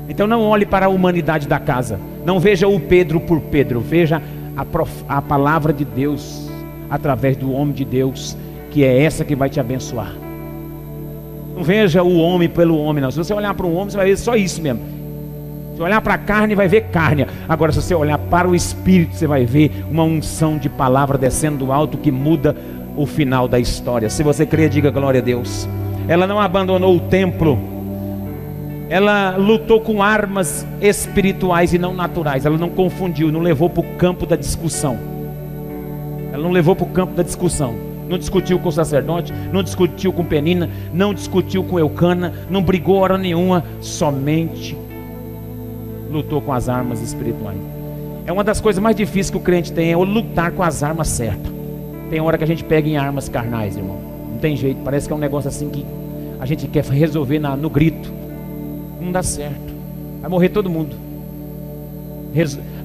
Então 0.07 0.27
não 0.27 0.43
olhe 0.43 0.65
para 0.65 0.85
a 0.85 0.89
humanidade 0.89 1.47
da 1.47 1.59
casa. 1.59 1.99
Não 2.25 2.39
veja 2.39 2.67
o 2.67 2.79
Pedro 2.79 3.19
por 3.19 3.39
Pedro. 3.41 3.79
Veja 3.79 4.21
a, 4.55 4.65
prof... 4.65 5.03
a 5.07 5.21
palavra 5.21 5.73
de 5.73 5.85
Deus 5.85 6.49
através 6.89 7.35
do 7.35 7.51
homem 7.51 7.73
de 7.73 7.83
Deus, 7.83 8.37
que 8.69 8.83
é 8.83 9.03
essa 9.03 9.25
que 9.25 9.35
vai 9.35 9.49
te 9.49 9.59
abençoar. 9.59 10.13
Não 11.55 11.63
veja 11.63 12.03
o 12.03 12.17
homem 12.17 12.49
pelo 12.49 12.77
homem, 12.77 13.01
não. 13.01 13.11
Se 13.11 13.17
você 13.17 13.33
olhar 13.33 13.53
para 13.53 13.65
um 13.65 13.75
homem, 13.75 13.89
você 13.89 13.97
vai 13.97 14.07
ver 14.07 14.17
só 14.17 14.35
isso 14.35 14.61
mesmo. 14.61 14.81
Se 15.75 15.81
olhar 15.81 16.01
para 16.01 16.13
a 16.13 16.17
carne, 16.17 16.53
vai 16.53 16.67
ver 16.67 16.81
carne. 16.91 17.25
Agora, 17.49 17.71
se 17.71 17.81
você 17.81 17.95
olhar 17.95 18.17
para 18.17 18.47
o 18.47 18.55
Espírito, 18.55 19.15
você 19.15 19.25
vai 19.25 19.45
ver 19.45 19.85
uma 19.89 20.03
unção 20.03 20.57
de 20.57 20.69
palavra 20.69 21.17
descendo 21.17 21.65
do 21.65 21.71
alto 21.71 21.97
que 21.97 22.11
muda 22.11 22.55
o 22.95 23.05
final 23.05 23.47
da 23.47 23.59
história. 23.59 24.09
Se 24.09 24.21
você 24.21 24.45
crê, 24.45 24.69
diga 24.69 24.91
glória 24.91 25.19
a 25.19 25.23
Deus. 25.23 25.67
Ela 26.07 26.27
não 26.27 26.39
abandonou 26.39 26.95
o 26.95 26.99
templo. 26.99 27.72
Ela 28.93 29.37
lutou 29.37 29.81
com 29.81 30.03
armas 30.03 30.67
espirituais 30.79 31.73
e 31.73 31.79
não 31.79 31.95
naturais. 31.95 32.45
Ela 32.45 32.59
não 32.59 32.69
confundiu, 32.69 33.31
não 33.31 33.39
levou 33.39 33.67
para 33.67 33.81
o 33.81 33.95
campo 33.95 34.23
da 34.23 34.35
discussão. 34.35 34.99
Ela 36.31 36.43
não 36.43 36.51
levou 36.51 36.75
para 36.75 36.85
o 36.85 36.89
campo 36.89 37.15
da 37.15 37.23
discussão. 37.23 37.73
Não 38.07 38.19
discutiu 38.19 38.59
com 38.59 38.69
o 38.69 38.71
sacerdote, 38.71 39.33
não 39.51 39.63
discutiu 39.63 40.13
com 40.13 40.23
Penina, 40.23 40.69
não 40.93 41.11
discutiu 41.11 41.63
com 41.63 41.79
Eucana, 41.79 42.33
não 42.51 42.61
brigou 42.61 42.97
hora 42.97 43.17
nenhuma, 43.17 43.63
somente 43.81 44.77
lutou 46.11 46.39
com 46.39 46.53
as 46.53 46.69
armas 46.69 47.01
espirituais. 47.01 47.57
É 48.27 48.31
uma 48.31 48.43
das 48.43 48.61
coisas 48.61 48.79
mais 48.79 48.95
difíceis 48.95 49.31
que 49.31 49.37
o 49.37 49.39
crente 49.39 49.73
tem, 49.73 49.91
é 49.91 49.97
lutar 49.97 50.51
com 50.51 50.61
as 50.61 50.83
armas 50.83 51.07
certas. 51.07 51.51
Tem 52.11 52.21
hora 52.21 52.37
que 52.37 52.43
a 52.43 52.47
gente 52.47 52.63
pega 52.63 52.87
em 52.87 52.95
armas 52.95 53.27
carnais, 53.27 53.75
irmão. 53.75 53.97
Não 54.33 54.37
tem 54.37 54.55
jeito, 54.55 54.81
parece 54.85 55.07
que 55.07 55.13
é 55.13 55.15
um 55.15 55.19
negócio 55.19 55.47
assim 55.47 55.67
que 55.67 55.83
a 56.39 56.45
gente 56.45 56.67
quer 56.67 56.83
resolver 56.83 57.39
na, 57.39 57.57
no 57.57 57.71
grito. 57.71 58.21
Não 59.03 59.11
dá 59.11 59.21
certo. 59.21 59.73
Vai 60.21 60.29
morrer 60.29 60.49
todo 60.49 60.69
mundo. 60.69 60.95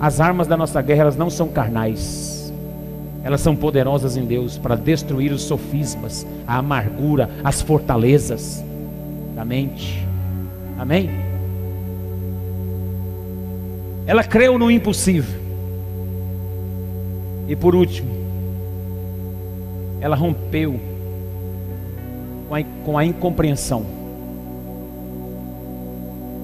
As 0.01 0.21
armas 0.21 0.49
da 0.49 0.57
nossa 0.57 0.83
guerra, 0.83 1.03
elas 1.03 1.17
não 1.17 1.31
são 1.31 1.49
carnais. 1.49 2.53
Elas 3.23 3.41
são 3.41 3.55
poderosas 3.55 4.17
em 4.17 4.25
Deus 4.25 4.59
para 4.59 4.75
destruir 4.75 5.33
os 5.33 5.43
sofismas, 5.43 6.27
a 6.47 6.59
amargura, 6.59 7.31
as 7.45 7.63
fortalezas 7.63 8.65
da 9.35 9.45
mente. 9.45 10.05
Amém? 10.79 11.11
Ela 14.07 14.25
creu 14.25 14.59
no 14.59 14.71
impossível. 14.71 15.39
E 17.47 17.55
por 17.55 17.75
último, 17.75 18.11
ela 20.01 20.17
rompeu 20.17 20.81
com 22.49 22.55
a, 22.55 22.63
com 22.85 22.99
a 22.99 23.05
incompreensão. 23.05 23.98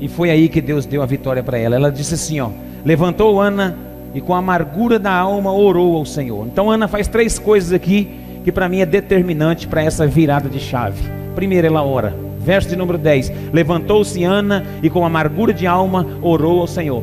E 0.01 0.09
foi 0.09 0.31
aí 0.31 0.49
que 0.49 0.61
Deus 0.61 0.87
deu 0.87 1.03
a 1.03 1.07
vitória 1.07 1.43
para 1.43 1.59
ela. 1.59 1.77
Ela 1.77 1.91
disse 1.91 2.15
assim: 2.15 2.41
ó, 2.41 2.51
levantou 2.85 3.41
Ana 3.41 3.77
e 4.15 4.21
com 4.21 4.35
a 4.35 4.39
amargura 4.39 4.99
da 4.99 5.13
alma 5.13 5.53
orou 5.53 5.97
ao 5.97 6.05
Senhor. 6.05 6.47
Então 6.47 6.71
Ana 6.71 6.87
faz 6.87 7.09
três 7.09 7.39
coisas 7.39 7.73
aqui 7.73 8.09
que 8.45 8.53
para 8.53 8.69
mim 8.69 8.81
é 8.81 8.87
determinante 8.87 9.67
para 9.67 9.83
essa 9.83 10.07
virada 10.07 10.49
de 10.49 10.61
chave. 10.61 11.03
Primeiro, 11.35 11.67
ela 11.67 11.83
ora. 11.83 12.15
Verso 12.39 12.69
de 12.69 12.77
número 12.77 12.99
10: 12.99 13.33
Levantou-se 13.53 14.23
Ana 14.23 14.65
e 14.83 14.91
com 14.91 15.05
amargura 15.05 15.53
de 15.53 15.67
alma 15.67 16.07
orou 16.23 16.61
ao 16.61 16.67
Senhor. 16.67 17.03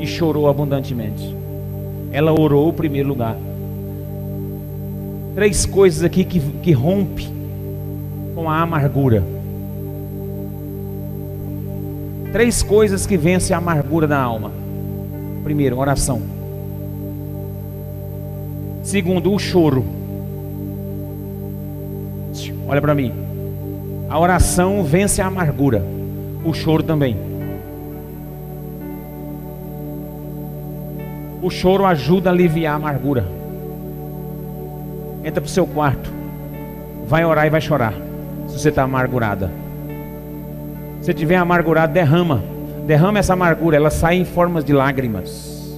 E 0.00 0.06
chorou 0.06 0.48
abundantemente. 0.48 1.36
Ela 2.10 2.32
orou 2.32 2.70
em 2.70 2.72
primeiro 2.72 3.08
lugar. 3.08 3.36
Três 5.34 5.64
coisas 5.64 6.02
aqui 6.02 6.24
que, 6.24 6.40
que 6.40 6.72
rompe 6.72 7.28
com 8.34 8.50
a 8.50 8.60
amargura. 8.60 9.22
Três 12.32 12.62
coisas 12.62 13.06
que 13.06 13.16
vencem 13.16 13.54
a 13.54 13.58
amargura 13.58 14.06
da 14.06 14.18
alma. 14.18 14.50
Primeiro, 15.44 15.78
oração. 15.78 16.22
Segundo, 18.82 19.32
o 19.32 19.38
choro. 19.38 19.84
Olha 22.66 22.80
para 22.80 22.94
mim. 22.94 23.12
A 24.08 24.18
oração 24.18 24.82
vence 24.82 25.20
a 25.20 25.26
amargura. 25.26 25.84
O 26.42 26.54
choro 26.54 26.82
também. 26.82 27.16
O 31.42 31.50
choro 31.50 31.84
ajuda 31.84 32.30
a 32.30 32.32
aliviar 32.32 32.72
a 32.72 32.76
amargura. 32.76 33.26
Entra 35.22 35.40
para 35.40 35.48
o 35.48 35.50
seu 35.50 35.66
quarto. 35.66 36.10
Vai 37.06 37.24
orar 37.26 37.46
e 37.46 37.50
vai 37.50 37.60
chorar. 37.60 37.92
Se 38.48 38.58
você 38.58 38.70
está 38.70 38.84
amargurada. 38.84 39.61
Se 41.02 41.10
estiver 41.10 41.36
amargurado, 41.36 41.92
derrama. 41.92 42.42
Derrama 42.86 43.18
essa 43.18 43.34
amargura. 43.34 43.76
Ela 43.76 43.90
sai 43.90 44.16
em 44.16 44.24
formas 44.24 44.64
de 44.64 44.72
lágrimas. 44.72 45.76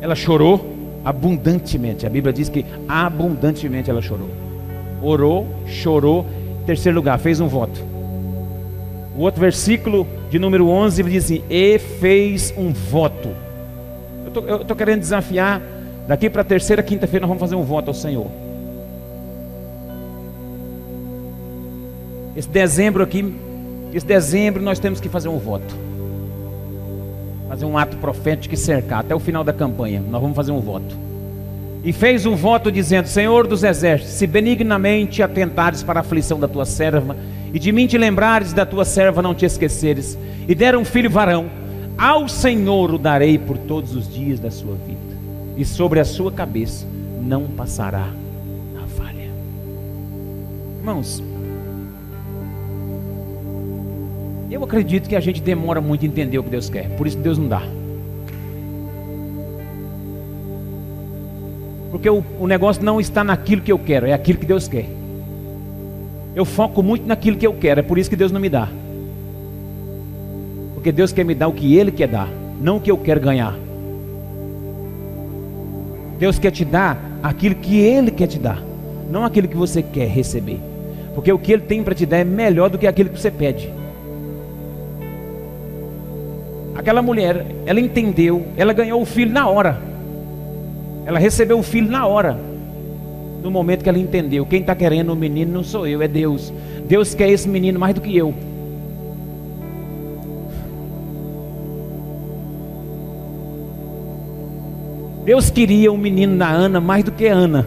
Ela 0.00 0.14
chorou 0.14 0.64
abundantemente. 1.04 2.06
A 2.06 2.10
Bíblia 2.10 2.32
diz 2.32 2.48
que 2.48 2.64
abundantemente 2.88 3.90
ela 3.90 4.00
chorou. 4.00 4.30
Orou, 5.02 5.46
chorou. 5.66 6.24
Terceiro 6.64 6.96
lugar, 6.96 7.18
fez 7.18 7.40
um 7.40 7.48
voto. 7.48 7.78
O 9.16 9.20
outro 9.20 9.40
versículo 9.40 10.06
de 10.30 10.38
número 10.38 10.68
11 10.68 11.02
diz 11.02 11.24
assim: 11.24 11.42
E 11.50 11.78
fez 11.78 12.54
um 12.56 12.72
voto 12.72 13.44
eu 14.40 14.62
estou 14.62 14.76
querendo 14.76 15.00
desafiar. 15.00 15.60
Daqui 16.06 16.28
para 16.28 16.42
a 16.42 16.44
terceira, 16.44 16.82
quinta-feira, 16.82 17.22
nós 17.22 17.28
vamos 17.28 17.40
fazer 17.40 17.54
um 17.56 17.62
voto 17.62 17.88
ao 17.88 17.94
Senhor. 17.94 18.26
Esse 22.36 22.48
dezembro 22.48 23.02
aqui, 23.02 23.34
esse 23.92 24.04
dezembro 24.04 24.62
nós 24.62 24.78
temos 24.78 25.00
que 25.00 25.08
fazer 25.08 25.28
um 25.28 25.38
voto. 25.38 25.74
Fazer 27.48 27.64
um 27.64 27.78
ato 27.78 27.96
profético 27.98 28.54
e 28.54 28.58
cercar 28.58 29.00
até 29.00 29.14
o 29.14 29.20
final 29.20 29.44
da 29.44 29.52
campanha. 29.52 30.00
Nós 30.00 30.20
vamos 30.20 30.34
fazer 30.34 30.50
um 30.50 30.60
voto. 30.60 31.04
E 31.84 31.92
fez 31.92 32.24
um 32.26 32.34
voto 32.34 32.72
dizendo: 32.72 33.06
Senhor 33.06 33.46
dos 33.46 33.62
exércitos, 33.62 34.14
se 34.14 34.26
benignamente 34.26 35.22
atentares 35.22 35.82
para 35.82 36.00
a 36.00 36.02
aflição 36.02 36.40
da 36.40 36.48
tua 36.48 36.64
serva, 36.64 37.14
e 37.52 37.58
de 37.58 37.70
mim 37.70 37.86
te 37.86 37.98
lembrares 37.98 38.52
da 38.52 38.66
tua 38.66 38.84
serva 38.84 39.22
não 39.22 39.34
te 39.34 39.44
esqueceres, 39.44 40.18
e 40.48 40.54
der 40.54 40.74
um 40.74 40.84
filho 40.84 41.10
varão, 41.10 41.46
ao 41.96 42.28
Senhor 42.28 42.92
o 42.92 42.98
darei 42.98 43.38
por 43.38 43.58
todos 43.58 43.94
os 43.94 44.12
dias 44.12 44.40
da 44.40 44.50
sua 44.50 44.74
vida, 44.74 45.14
e 45.56 45.64
sobre 45.64 46.00
a 46.00 46.04
sua 46.04 46.32
cabeça 46.32 46.86
não 47.20 47.44
passará 47.44 48.08
a 48.82 48.86
falha. 48.98 49.30
Irmãos, 50.80 51.22
eu 54.54 54.62
acredito 54.62 55.08
que 55.08 55.16
a 55.16 55.20
gente 55.20 55.42
demora 55.42 55.80
muito 55.80 56.04
a 56.04 56.08
entender 56.08 56.38
o 56.38 56.42
que 56.44 56.50
Deus 56.50 56.70
quer, 56.70 56.88
por 56.90 57.06
isso 57.08 57.18
Deus 57.18 57.36
não 57.36 57.48
dá. 57.48 57.62
Porque 61.90 62.08
o, 62.08 62.24
o 62.38 62.46
negócio 62.46 62.82
não 62.82 63.00
está 63.00 63.24
naquilo 63.24 63.62
que 63.62 63.72
eu 63.72 63.78
quero, 63.78 64.06
é 64.06 64.12
aquilo 64.12 64.38
que 64.38 64.46
Deus 64.46 64.68
quer. 64.68 64.86
Eu 66.36 66.44
foco 66.44 66.82
muito 66.82 67.04
naquilo 67.06 67.36
que 67.36 67.46
eu 67.46 67.52
quero, 67.52 67.80
é 67.80 67.82
por 67.82 67.98
isso 67.98 68.08
que 68.08 68.14
Deus 68.14 68.30
não 68.30 68.40
me 68.40 68.48
dá. 68.48 68.68
Porque 70.74 70.92
Deus 70.92 71.12
quer 71.12 71.24
me 71.24 71.34
dar 71.34 71.48
o 71.48 71.52
que 71.52 71.76
Ele 71.76 71.90
quer 71.90 72.08
dar, 72.08 72.28
não 72.60 72.76
o 72.76 72.80
que 72.80 72.90
eu 72.90 72.98
quero 72.98 73.20
ganhar. 73.20 73.56
Deus 76.18 76.38
quer 76.38 76.52
te 76.52 76.64
dar 76.64 76.96
aquilo 77.22 77.56
que 77.56 77.80
Ele 77.80 78.12
quer 78.12 78.28
te 78.28 78.38
dar, 78.38 78.62
não 79.10 79.24
aquilo 79.24 79.48
que 79.48 79.56
você 79.56 79.82
quer 79.82 80.06
receber. 80.06 80.60
Porque 81.12 81.32
o 81.32 81.38
que 81.38 81.52
Ele 81.52 81.62
tem 81.62 81.82
para 81.82 81.94
te 81.94 82.06
dar 82.06 82.18
é 82.18 82.24
melhor 82.24 82.70
do 82.70 82.78
que 82.78 82.86
aquilo 82.86 83.10
que 83.10 83.20
você 83.20 83.32
pede. 83.32 83.68
Aquela 86.84 87.00
mulher, 87.00 87.46
ela 87.64 87.80
entendeu, 87.80 88.44
ela 88.58 88.74
ganhou 88.74 89.00
o 89.00 89.06
filho 89.06 89.32
na 89.32 89.48
hora. 89.48 89.80
Ela 91.06 91.18
recebeu 91.18 91.58
o 91.58 91.62
filho 91.62 91.90
na 91.90 92.06
hora. 92.06 92.38
No 93.42 93.50
momento 93.50 93.82
que 93.82 93.88
ela 93.88 93.98
entendeu, 93.98 94.44
quem 94.44 94.60
está 94.60 94.74
querendo 94.74 95.10
o 95.10 95.16
menino 95.16 95.50
não 95.50 95.64
sou 95.64 95.86
eu, 95.86 96.02
é 96.02 96.06
Deus. 96.06 96.52
Deus 96.86 97.14
quer 97.14 97.30
esse 97.30 97.48
menino 97.48 97.80
mais 97.80 97.94
do 97.94 98.02
que 98.02 98.14
eu. 98.14 98.34
Deus 105.24 105.48
queria 105.48 105.90
um 105.90 105.96
menino 105.96 106.36
da 106.36 106.50
Ana 106.50 106.82
mais 106.82 107.02
do 107.02 107.12
que 107.12 107.26
Ana. 107.26 107.66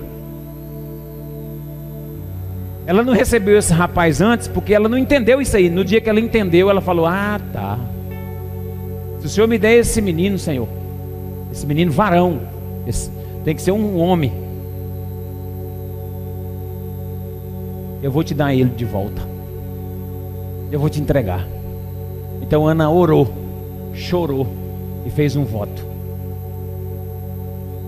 Ela 2.85 3.01
não 3.01 3.13
recebeu 3.13 3.57
esse 3.57 3.73
rapaz 3.73 4.21
antes 4.21 4.47
porque 4.47 4.75
ela 4.75 4.87
não 4.87 4.95
entendeu 4.95 5.41
isso 5.41 5.57
aí. 5.57 5.71
No 5.71 5.83
dia 5.83 5.99
que 5.99 6.07
ela 6.07 6.19
entendeu, 6.19 6.69
ela 6.69 6.81
falou: 6.81 7.07
Ah, 7.07 7.41
tá. 7.51 7.79
Se 9.19 9.25
o 9.25 9.29
Senhor 9.29 9.47
me 9.47 9.57
der 9.57 9.77
esse 9.77 10.01
menino, 10.01 10.37
Senhor, 10.37 10.67
esse 11.51 11.65
menino 11.65 11.91
varão, 11.91 12.41
esse, 12.85 13.09
tem 13.43 13.55
que 13.55 13.61
ser 13.61 13.71
um 13.71 13.97
homem. 13.99 14.31
Eu 18.01 18.11
vou 18.11 18.23
te 18.23 18.33
dar 18.33 18.53
ele 18.53 18.69
de 18.69 18.85
volta. 18.85 19.21
Eu 20.71 20.79
vou 20.79 20.89
te 20.89 21.01
entregar. 21.01 21.47
Então 22.41 22.67
Ana 22.67 22.89
orou, 22.89 23.27
chorou 23.93 24.47
e 25.05 25.09
fez 25.09 25.35
um 25.35 25.43
voto. 25.43 25.85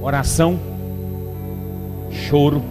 Oração, 0.02 0.58
choro 2.10 2.64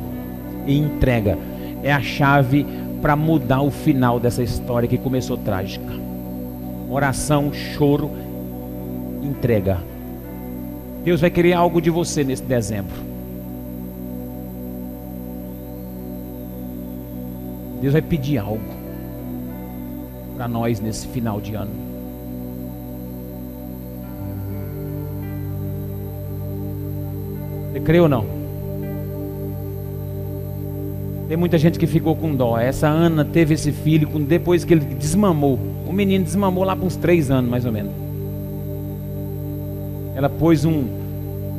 e 0.67 0.77
entrega 0.77 1.39
é 1.83 1.93
a 1.93 2.01
chave 2.01 2.67
para 3.01 3.15
mudar 3.15 3.63
o 3.63 3.71
final 3.71 4.19
dessa 4.19 4.43
história 4.43 4.89
que 4.89 4.99
começou 4.99 5.37
trágica. 5.37 5.93
Oração, 6.91 7.53
choro, 7.53 8.11
entrega. 9.39 9.79
Deus 11.05 11.21
vai 11.21 11.31
querer 11.31 11.53
algo 11.53 11.81
de 11.81 11.91
você 11.91 12.25
nesse 12.25 12.43
dezembro. 12.43 12.97
Deus 17.81 17.93
vai 17.93 18.03
pedir 18.03 18.39
algo 18.39 18.61
para 20.37 20.49
nós 20.49 20.81
nesse 20.81 21.07
final 21.07 21.41
de 21.41 21.55
ano. 21.55 21.71
Você 27.73 27.81
crê 27.81 28.01
ou 28.01 28.09
não? 28.09 28.27
Tem 31.29 31.37
muita 31.37 31.59
gente 31.59 31.79
que 31.79 31.87
ficou 31.87 32.17
com 32.17 32.35
dó. 32.35 32.59
Essa 32.59 32.89
Ana 32.89 33.25
teve 33.25 33.55
esse 33.55 33.71
filho 33.71 34.09
depois 34.19 34.65
que 34.65 34.75
ele 34.75 34.85
desmamou. 34.85 35.59
O 35.87 35.93
menino 35.93 36.25
desmamou 36.25 36.65
lá 36.65 36.75
por 36.75 36.87
uns 36.87 36.97
três 36.97 37.31
anos, 37.31 37.49
mais 37.49 37.65
ou 37.65 37.71
menos. 37.71 38.08
Ela 40.19 40.29
pôs 40.29 40.65
um, 40.65 40.83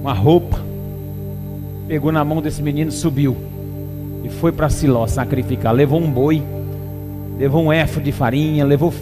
uma 0.01 0.11
roupa, 0.11 0.59
pegou 1.87 2.11
na 2.11 2.25
mão 2.25 2.41
desse 2.41 2.61
menino, 2.61 2.91
subiu 2.91 3.37
e 4.21 4.27
foi 4.27 4.51
para 4.51 4.67
Siló 4.67 5.07
sacrificar. 5.07 5.73
Levou 5.73 5.97
um 5.97 6.11
boi, 6.11 6.43
levou 7.37 7.63
um 7.63 7.71
éfo 7.71 8.01
de 8.01 8.11
farinha, 8.11 8.65
levou 8.65 8.93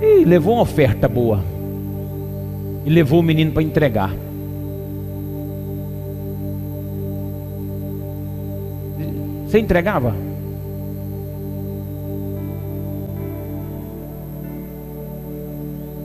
e 0.00 0.24
levou 0.24 0.54
uma 0.54 0.62
oferta 0.62 1.06
boa. 1.06 1.44
E 2.86 2.88
levou 2.88 3.20
o 3.20 3.22
menino 3.22 3.52
para 3.52 3.62
entregar. 3.62 4.10
Você 9.46 9.58
entregava? 9.58 10.14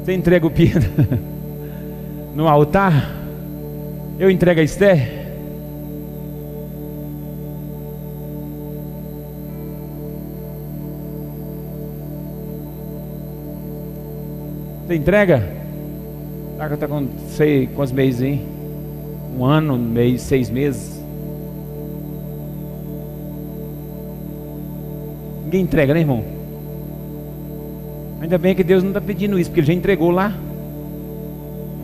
Você 0.03 0.13
entrega 0.13 0.45
o 0.45 0.51
Pedro 0.51 1.40
no 2.35 2.47
altar? 2.47 3.11
Eu 4.19 4.29
entrego 4.29 4.59
a 4.59 4.63
Esther? 4.63 5.21
Você 14.85 14.95
entrega? 14.95 15.41
Tá, 16.57 16.69
tá 16.77 16.87
com 16.87 17.07
sei 17.29 17.67
quantos 17.67 17.93
meses, 17.93 18.21
hein? 18.21 18.45
Um 19.37 19.45
ano, 19.45 19.77
mês, 19.77 20.21
seis 20.21 20.49
meses. 20.49 21.01
Ninguém 25.45 25.61
entrega, 25.61 25.93
né, 25.93 26.01
irmão? 26.01 26.23
Ainda 28.21 28.37
bem 28.37 28.53
que 28.53 28.63
Deus 28.63 28.83
não 28.83 28.91
está 28.91 29.01
pedindo 29.01 29.39
isso, 29.39 29.49
porque 29.49 29.61
Ele 29.61 29.67
já 29.67 29.73
entregou 29.73 30.11
lá. 30.11 30.33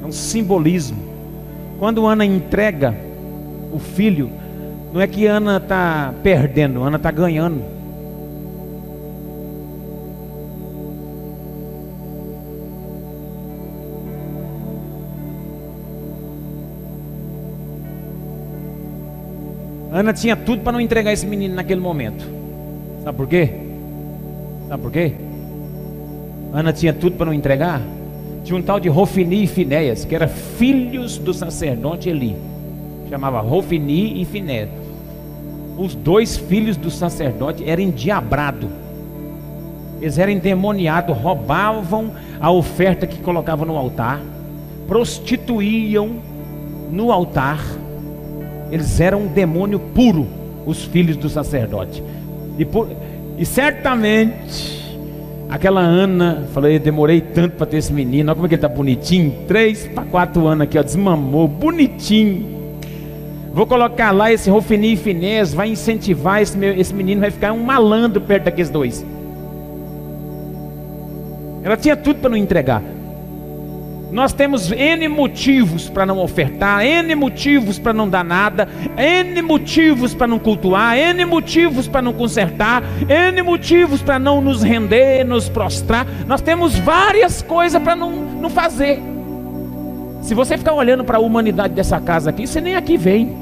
Um 0.07 0.11
simbolismo. 0.11 0.97
Quando 1.77 2.07
Ana 2.07 2.25
entrega 2.25 2.95
o 3.73 3.77
filho, 3.77 4.31
não 4.93 5.01
é 5.01 5.07
que 5.07 5.25
Ana 5.25 5.57
está 5.57 6.13
perdendo, 6.23 6.81
Ana 6.81 6.95
está 6.95 7.11
ganhando. 7.11 7.61
Ana 19.91 20.13
tinha 20.13 20.35
tudo 20.35 20.61
para 20.61 20.71
não 20.71 20.79
entregar 20.79 21.11
esse 21.11 21.25
menino 21.25 21.55
naquele 21.55 21.81
momento. 21.81 22.25
Sabe 23.03 23.17
por 23.17 23.27
quê? 23.27 23.49
Sabe 24.69 24.83
por 24.83 24.91
quê? 24.91 25.13
Ana 26.53 26.71
tinha 26.71 26.93
tudo 26.93 27.17
para 27.17 27.25
não 27.25 27.33
entregar. 27.33 27.81
Tinha 28.47 28.57
um 28.57 28.61
tal 28.61 28.79
de 28.79 28.87
Rofini 28.87 29.43
e 29.43 29.47
Finéias, 29.47 30.05
que 30.05 30.15
eram 30.15 30.29
filhos 30.29 31.17
do 31.17 31.33
sacerdote 31.33 32.07
Eli. 32.07 32.33
Chamava 33.09 33.41
Rofini 33.41 34.21
e 34.21 34.23
Finéias. 34.23 34.69
Os 35.77 35.93
dois 35.93 36.37
filhos 36.37 36.77
do 36.77 36.89
sacerdote 36.89 37.69
eram 37.69 37.83
endiabrados. 37.83 38.69
Eles 39.99 40.17
eram 40.17 40.31
endemoniados, 40.31 41.17
roubavam 41.17 42.13
a 42.39 42.49
oferta 42.49 43.05
que 43.05 43.19
colocavam 43.19 43.67
no 43.67 43.75
altar, 43.75 44.21
prostituíam 44.87 46.11
no 46.89 47.11
altar. 47.11 47.59
Eles 48.71 49.01
eram 49.01 49.23
um 49.23 49.27
demônio 49.27 49.77
puro, 49.77 50.25
os 50.65 50.85
filhos 50.85 51.17
do 51.17 51.27
sacerdote. 51.27 52.01
E, 52.57 52.63
por, 52.63 52.87
e 53.37 53.45
certamente, 53.45 54.76
aquela 55.49 55.81
Ana, 55.81 56.45
falei, 56.53 56.79
demorei 56.79 57.21
tanto 57.21 57.55
para 57.55 57.65
ter 57.65 57.77
esse 57.77 57.93
menino, 57.93 58.29
olha 58.29 58.35
como 58.35 58.45
é 58.45 58.49
que 58.49 58.55
ele 58.55 58.65
está 58.65 58.67
bonitinho, 58.67 59.33
três 59.47 59.87
para 59.87 60.03
quatro 60.03 60.45
anos 60.47 60.63
aqui, 60.63 60.77
ó, 60.77 60.83
desmamou, 60.83 61.47
bonitinho. 61.47 62.57
Vou 63.53 63.65
colocar 63.65 64.11
lá 64.11 64.31
esse 64.31 64.49
Rofini 64.49 64.93
e 64.93 64.97
Finés, 64.97 65.53
vai 65.53 65.69
incentivar 65.69 66.41
esse, 66.41 66.57
meu, 66.57 66.73
esse 66.73 66.93
menino, 66.93 67.21
vai 67.21 67.31
ficar 67.31 67.53
um 67.53 67.63
malandro 67.63 68.21
perto 68.21 68.43
daqueles 68.43 68.69
dois. 68.69 69.05
Ela 71.63 71.75
tinha 71.75 71.95
tudo 71.95 72.19
para 72.19 72.29
não 72.29 72.37
entregar. 72.37 72.83
Nós 74.11 74.31
temos 74.31 74.71
N 74.71 75.07
motivos 75.09 75.89
para 75.89 76.05
não 76.05 76.19
ofertar, 76.19 76.85
N 76.85 77.13
motivos 77.13 77.77
para 77.77 77.91
não 77.91 78.07
dar 78.07 78.23
nada, 78.23 78.67
N 78.97 79.41
motivos 79.41 80.13
para 80.13 80.27
não 80.27 80.39
cultuar, 80.39 80.97
N 80.97 81.25
motivos 81.25 81.87
para 81.87 82.01
não 82.01 82.13
consertar, 82.13 82.83
N 83.07 83.41
motivos 83.41 84.01
para 84.01 84.17
não 84.17 84.41
nos 84.41 84.63
render, 84.63 85.25
nos 85.25 85.49
prostrar. 85.49 86.07
Nós 86.25 86.41
temos 86.41 86.77
várias 86.79 87.41
coisas 87.41 87.81
para 87.81 87.95
não, 87.95 88.11
não 88.11 88.49
fazer. 88.49 89.01
Se 90.21 90.33
você 90.33 90.57
ficar 90.57 90.73
olhando 90.73 91.03
para 91.03 91.17
a 91.17 91.21
humanidade 91.21 91.73
dessa 91.73 91.99
casa 91.99 92.29
aqui, 92.29 92.47
você 92.47 92.61
nem 92.61 92.75
aqui 92.75 92.97
vem. 92.97 93.35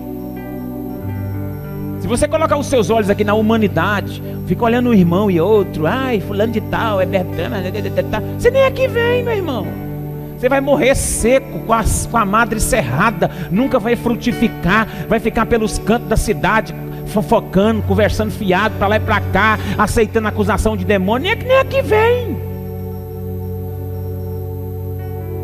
Se 1.99 2.07
você 2.07 2.27
colocar 2.27 2.57
os 2.57 2.67
seus 2.67 2.89
olhos 2.89 3.09
aqui 3.09 3.23
na 3.23 3.33
humanidade, 3.33 4.21
fica 4.47 4.63
olhando 4.63 4.89
um 4.89 4.93
irmão 4.93 5.29
e 5.29 5.39
outro, 5.39 5.87
ai, 5.87 6.19
fulano 6.19 6.53
de 6.53 6.61
tal, 6.61 7.01
é 7.01 7.05
bertana, 7.05 7.63
você 8.37 8.51
nem 8.51 8.63
aqui 8.63 8.87
vem, 8.87 9.23
meu 9.23 9.33
irmão. 9.33 9.84
Você 10.37 10.49
vai 10.49 10.59
morrer 10.59 10.95
seco, 10.95 11.59
com 11.59 11.73
a, 11.73 11.83
com 12.11 12.17
a 12.17 12.25
madre 12.25 12.59
cerrada, 12.59 13.31
nunca 13.49 13.79
vai 13.79 13.95
frutificar, 13.95 14.87
vai 15.07 15.19
ficar 15.19 15.45
pelos 15.45 15.79
cantos 15.79 16.09
da 16.09 16.17
cidade, 16.17 16.75
fofocando, 17.07 17.81
conversando 17.83 18.31
fiado 18.31 18.75
para 18.77 18.87
lá 18.87 18.97
e 18.97 18.99
para 18.99 19.21
cá, 19.21 19.57
aceitando 19.77 20.27
acusação 20.27 20.75
de 20.75 20.83
demônio, 20.83 21.35
nem, 21.35 21.47
nem 21.47 21.59
aqui 21.59 21.81
vem. 21.81 22.45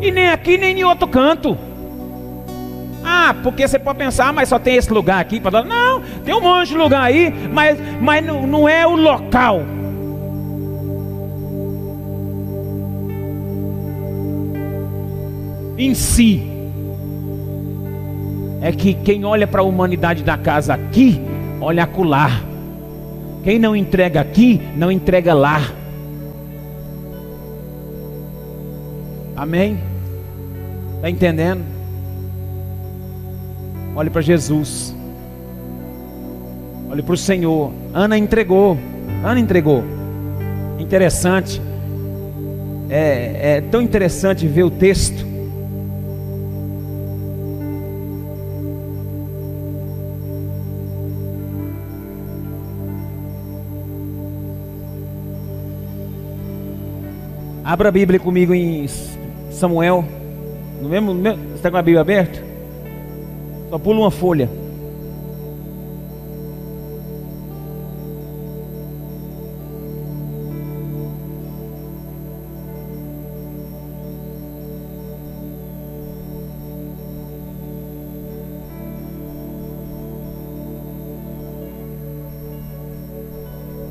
E 0.02 0.10
nem 0.10 0.28
aqui, 0.28 0.58
nem 0.58 0.78
em 0.78 0.84
outro 0.84 1.06
canto. 1.06 1.56
Ah, 3.04 3.34
porque 3.42 3.66
você 3.66 3.78
pode 3.78 3.98
pensar, 3.98 4.28
ah, 4.28 4.32
mas 4.32 4.48
só 4.48 4.58
tem 4.58 4.76
esse 4.76 4.92
lugar 4.92 5.20
aqui 5.20 5.40
para 5.40 5.64
Não, 5.64 6.00
tem 6.24 6.34
um 6.34 6.40
monte 6.40 6.68
de 6.68 6.76
lugar 6.76 7.02
aí, 7.02 7.32
mas, 7.52 7.78
mas 8.00 8.24
não, 8.24 8.46
não 8.46 8.68
é 8.68 8.86
o 8.86 8.94
local. 8.94 9.62
Em 15.84 15.94
si 15.94 16.52
é 18.62 18.70
que 18.70 18.94
quem 18.94 19.24
olha 19.24 19.46
para 19.46 19.60
a 19.60 19.64
humanidade 19.64 20.22
da 20.22 20.38
casa 20.38 20.74
aqui, 20.74 21.20
olha 21.60 21.82
acolá. 21.82 22.30
Quem 23.42 23.58
não 23.58 23.74
entrega 23.74 24.20
aqui, 24.20 24.60
não 24.76 24.90
entrega 24.90 25.34
lá. 25.34 25.60
Amém? 29.34 29.80
Está 30.94 31.10
entendendo? 31.10 31.64
Olhe 33.96 34.10
para 34.10 34.20
Jesus. 34.20 34.94
Olhe 36.88 37.02
para 37.02 37.14
o 37.14 37.16
Senhor. 37.16 37.72
Ana 37.92 38.16
entregou. 38.16 38.78
Ana 39.24 39.40
entregou. 39.40 39.82
Interessante. 40.78 41.60
É, 42.88 43.56
é 43.56 43.60
tão 43.60 43.82
interessante 43.82 44.46
ver 44.46 44.62
o 44.62 44.70
texto 44.70 45.31
Abra 57.64 57.90
a 57.90 57.92
Bíblia 57.92 58.18
comigo 58.18 58.52
em 58.52 58.88
Samuel. 59.52 60.04
No 60.80 60.88
mesmo, 60.88 61.14
no 61.14 61.20
mesmo, 61.20 61.42
você 61.44 61.54
está 61.54 61.70
com 61.70 61.76
a 61.76 61.82
Bíblia 61.82 62.00
aberta? 62.00 62.42
Só 63.70 63.78
pula 63.78 64.00
uma 64.00 64.10
folha. 64.10 64.50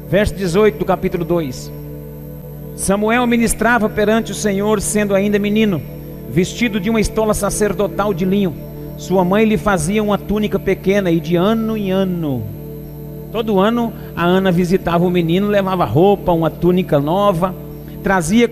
Verso 0.10 0.36
18 0.36 0.78
do 0.78 0.84
capítulo 0.84 1.24
2. 1.24 1.81
Samuel 2.82 3.28
ministrava 3.28 3.88
perante 3.88 4.32
o 4.32 4.36
Senhor, 4.36 4.82
sendo 4.82 5.14
ainda 5.14 5.38
menino, 5.38 5.80
vestido 6.32 6.80
de 6.80 6.90
uma 6.90 7.00
estola 7.00 7.32
sacerdotal 7.32 8.12
de 8.12 8.26
linho. 8.26 8.56
Sua 8.98 9.24
mãe 9.24 9.46
lhe 9.46 9.56
fazia 9.56 10.02
uma 10.02 10.18
túnica 10.18 10.58
pequena 10.58 11.12
e 11.12 11.20
de 11.20 11.36
ano 11.36 11.78
em 11.78 11.92
ano. 11.92 12.42
Todo 13.32 13.60
ano 13.60 13.94
a 14.16 14.26
Ana 14.26 14.52
visitava 14.52 15.06
o 15.06 15.12
menino, 15.12 15.48
levava 15.48 15.86
roupa, 15.86 16.32
uma 16.32 16.50
túnica 16.50 17.00
nova, 17.00 17.54
trazia 18.02 18.50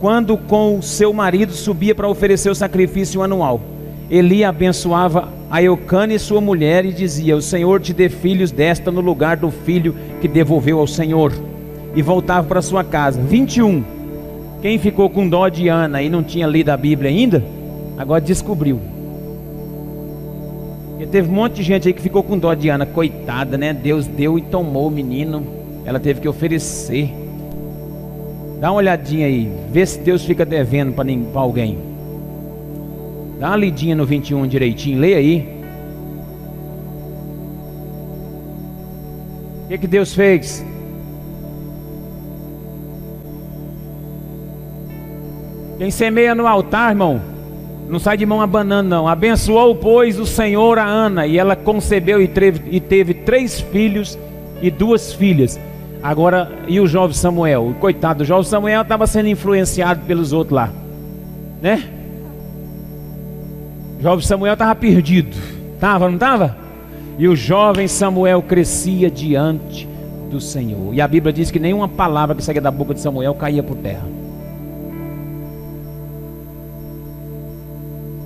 quando 0.00 0.36
com 0.36 0.82
seu 0.82 1.12
marido 1.12 1.52
subia 1.52 1.94
para 1.94 2.08
oferecer 2.08 2.50
o 2.50 2.56
sacrifício 2.56 3.22
anual. 3.22 3.60
Eli 4.10 4.42
abençoava 4.42 5.28
a 5.48 5.62
Eucana 5.62 6.14
e 6.14 6.18
sua 6.18 6.40
mulher 6.40 6.84
e 6.84 6.92
dizia: 6.92 7.36
O 7.36 7.40
Senhor 7.40 7.80
te 7.80 7.94
dê 7.94 8.08
filhos 8.08 8.50
desta 8.50 8.90
no 8.90 9.00
lugar 9.00 9.36
do 9.36 9.52
filho 9.52 9.94
que 10.20 10.26
devolveu 10.26 10.80
ao 10.80 10.86
Senhor. 10.88 11.51
E 11.94 12.02
voltava 12.02 12.46
para 12.46 12.62
sua 12.62 12.82
casa. 12.82 13.20
21. 13.20 13.84
Quem 14.62 14.78
ficou 14.78 15.10
com 15.10 15.28
dó 15.28 15.48
de 15.48 15.68
Ana 15.68 16.02
e 16.02 16.08
não 16.08 16.22
tinha 16.22 16.46
lido 16.46 16.70
a 16.70 16.76
Bíblia 16.76 17.10
ainda, 17.10 17.42
agora 17.98 18.20
descobriu. 18.20 18.80
E 21.00 21.06
teve 21.06 21.28
um 21.28 21.34
monte 21.34 21.54
de 21.54 21.62
gente 21.64 21.88
aí 21.88 21.92
que 21.92 22.00
ficou 22.00 22.22
com 22.22 22.38
dó 22.38 22.54
de 22.54 22.68
Ana, 22.68 22.86
coitada, 22.86 23.58
né? 23.58 23.74
Deus 23.74 24.06
deu 24.06 24.38
e 24.38 24.42
tomou 24.42 24.86
o 24.86 24.90
menino. 24.90 25.44
Ela 25.84 25.98
teve 25.98 26.20
que 26.20 26.28
oferecer. 26.28 27.12
Dá 28.60 28.70
uma 28.70 28.78
olhadinha 28.78 29.26
aí, 29.26 29.50
vê 29.72 29.84
se 29.84 29.98
Deus 29.98 30.24
fica 30.24 30.44
devendo 30.44 30.92
para 30.92 31.40
alguém. 31.40 31.76
Dá 33.40 33.48
uma 33.48 33.56
lidinha 33.56 33.96
no 33.96 34.06
21 34.06 34.46
direitinho, 34.46 35.00
leia 35.00 35.16
aí. 35.16 35.48
O 39.64 39.68
que, 39.68 39.78
que 39.78 39.86
Deus 39.88 40.14
fez? 40.14 40.64
Quem 45.82 45.90
semeia 45.90 46.32
no 46.32 46.46
altar, 46.46 46.90
irmão, 46.90 47.20
não 47.88 47.98
sai 47.98 48.16
de 48.16 48.24
mão 48.24 48.40
abanando, 48.40 48.88
não. 48.88 49.08
Abençoou, 49.08 49.74
pois, 49.74 50.16
o 50.16 50.24
Senhor 50.24 50.78
a 50.78 50.84
Ana, 50.84 51.26
e 51.26 51.36
ela 51.36 51.56
concebeu 51.56 52.22
e 52.22 52.28
teve, 52.28 52.62
e 52.70 52.78
teve 52.78 53.12
três 53.12 53.60
filhos 53.60 54.16
e 54.62 54.70
duas 54.70 55.12
filhas. 55.12 55.58
Agora, 56.00 56.52
e 56.68 56.78
o 56.78 56.86
jovem 56.86 57.16
Samuel? 57.16 57.74
Coitado, 57.80 58.22
o 58.22 58.24
jovem 58.24 58.44
Samuel 58.44 58.82
estava 58.82 59.08
sendo 59.08 59.28
influenciado 59.28 60.02
pelos 60.06 60.32
outros 60.32 60.54
lá, 60.54 60.70
né? 61.60 61.82
O 63.98 64.02
jovem 64.04 64.24
Samuel 64.24 64.52
estava 64.52 64.76
perdido, 64.76 65.36
estava, 65.74 66.06
não 66.06 66.14
estava? 66.14 66.56
E 67.18 67.26
o 67.26 67.34
jovem 67.34 67.88
Samuel 67.88 68.40
crescia 68.40 69.10
diante 69.10 69.88
do 70.30 70.40
Senhor. 70.40 70.94
E 70.94 71.00
a 71.00 71.08
Bíblia 71.08 71.32
diz 71.32 71.50
que 71.50 71.58
nenhuma 71.58 71.88
palavra 71.88 72.36
que 72.36 72.44
saía 72.44 72.60
da 72.60 72.70
boca 72.70 72.94
de 72.94 73.00
Samuel 73.00 73.34
caía 73.34 73.64
por 73.64 73.76
terra. 73.78 74.21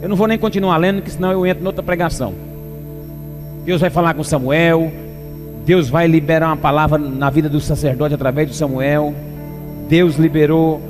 Eu 0.06 0.10
não 0.10 0.16
vou 0.16 0.28
nem 0.28 0.38
continuar 0.38 0.76
lendo, 0.76 1.02
que 1.02 1.10
senão 1.10 1.32
eu 1.32 1.44
entro 1.44 1.64
em 1.64 1.66
outra 1.66 1.82
pregação. 1.82 2.32
Deus 3.64 3.80
vai 3.80 3.90
falar 3.90 4.14
com 4.14 4.22
Samuel, 4.22 4.88
Deus 5.64 5.88
vai 5.88 6.06
liberar 6.06 6.46
uma 6.46 6.56
palavra 6.56 6.96
na 6.96 7.28
vida 7.28 7.48
do 7.48 7.60
sacerdote 7.60 8.14
através 8.14 8.48
de 8.48 8.54
Samuel. 8.54 9.12
Deus 9.88 10.14
liberou. 10.14 10.80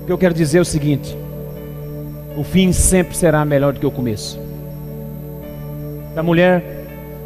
O 0.00 0.06
que 0.06 0.12
eu 0.12 0.16
quero 0.16 0.32
dizer 0.32 0.56
é 0.56 0.62
o 0.62 0.64
seguinte: 0.64 1.14
o 2.34 2.42
fim 2.42 2.72
sempre 2.72 3.14
será 3.14 3.44
melhor 3.44 3.74
do 3.74 3.80
que 3.80 3.86
o 3.86 3.90
começo. 3.90 4.40
A 6.16 6.22
mulher 6.22 6.64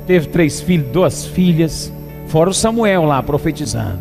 teve 0.04 0.26
três 0.26 0.60
filhos, 0.60 0.88
duas 0.88 1.24
filhas, 1.24 1.92
fora 2.26 2.50
o 2.50 2.52
Samuel 2.52 3.04
lá 3.04 3.22
profetizando, 3.22 4.00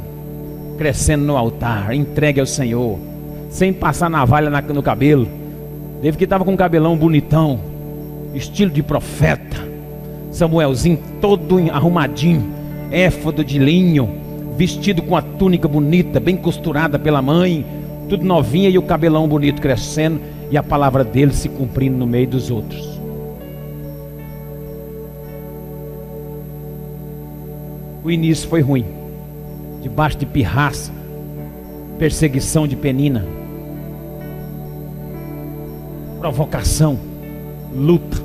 crescendo 0.79 1.25
no 1.25 1.37
altar, 1.37 1.93
entregue 1.93 2.39
ao 2.39 2.47
Senhor, 2.47 3.12
sem 3.53 3.71
passar 3.71 4.09
navalha 4.09 4.49
no 4.49 4.81
cabelo. 4.81 5.27
Teve 6.01 6.17
que 6.17 6.23
estava 6.23 6.43
com 6.43 6.53
um 6.53 6.57
cabelão 6.57 6.97
bonitão, 6.97 7.59
estilo 8.33 8.71
de 8.71 8.81
profeta. 8.81 9.57
Samuelzinho 10.31 10.99
todo 11.21 11.59
arrumadinho, 11.71 12.43
éfado 12.89 13.43
de 13.43 13.59
linho, 13.59 14.09
vestido 14.57 15.03
com 15.03 15.15
a 15.15 15.21
túnica 15.21 15.67
bonita, 15.67 16.19
bem 16.19 16.35
costurada 16.35 16.97
pela 16.97 17.21
mãe, 17.21 17.63
tudo 18.09 18.25
novinha 18.25 18.69
e 18.69 18.77
o 18.79 18.81
cabelão 18.81 19.27
bonito 19.27 19.61
crescendo 19.61 20.19
e 20.49 20.57
a 20.57 20.63
palavra 20.63 21.03
dele 21.03 21.31
se 21.31 21.47
cumprindo 21.47 21.95
no 21.95 22.07
meio 22.07 22.27
dos 22.27 22.49
outros. 22.49 22.99
O 28.03 28.09
início 28.09 28.49
foi 28.49 28.61
ruim, 28.61 28.83
debaixo 29.83 30.17
de 30.17 30.25
pirraça, 30.25 30.91
perseguição 31.99 32.67
de 32.67 32.75
penina, 32.75 33.23
provocação, 36.23 36.97
luta. 37.75 38.17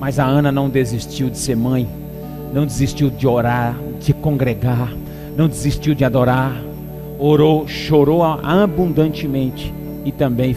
Mas 0.00 0.18
a 0.18 0.24
Ana 0.24 0.50
não 0.50 0.70
desistiu 0.70 1.28
de 1.28 1.36
ser 1.36 1.54
mãe, 1.54 1.86
não 2.54 2.64
desistiu 2.64 3.10
de 3.10 3.26
orar, 3.26 3.76
de 4.00 4.14
congregar, 4.14 4.94
não 5.36 5.46
desistiu 5.46 5.94
de 5.94 6.06
adorar, 6.06 6.56
orou, 7.18 7.68
chorou 7.68 8.22
abundantemente 8.22 9.74
e 10.06 10.10
também. 10.10 10.54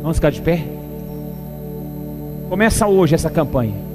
Vamos 0.00 0.16
ficar 0.16 0.30
de 0.30 0.40
pé? 0.40 0.64
Começa 2.48 2.86
hoje 2.86 3.14
essa 3.14 3.28
campanha. 3.28 3.93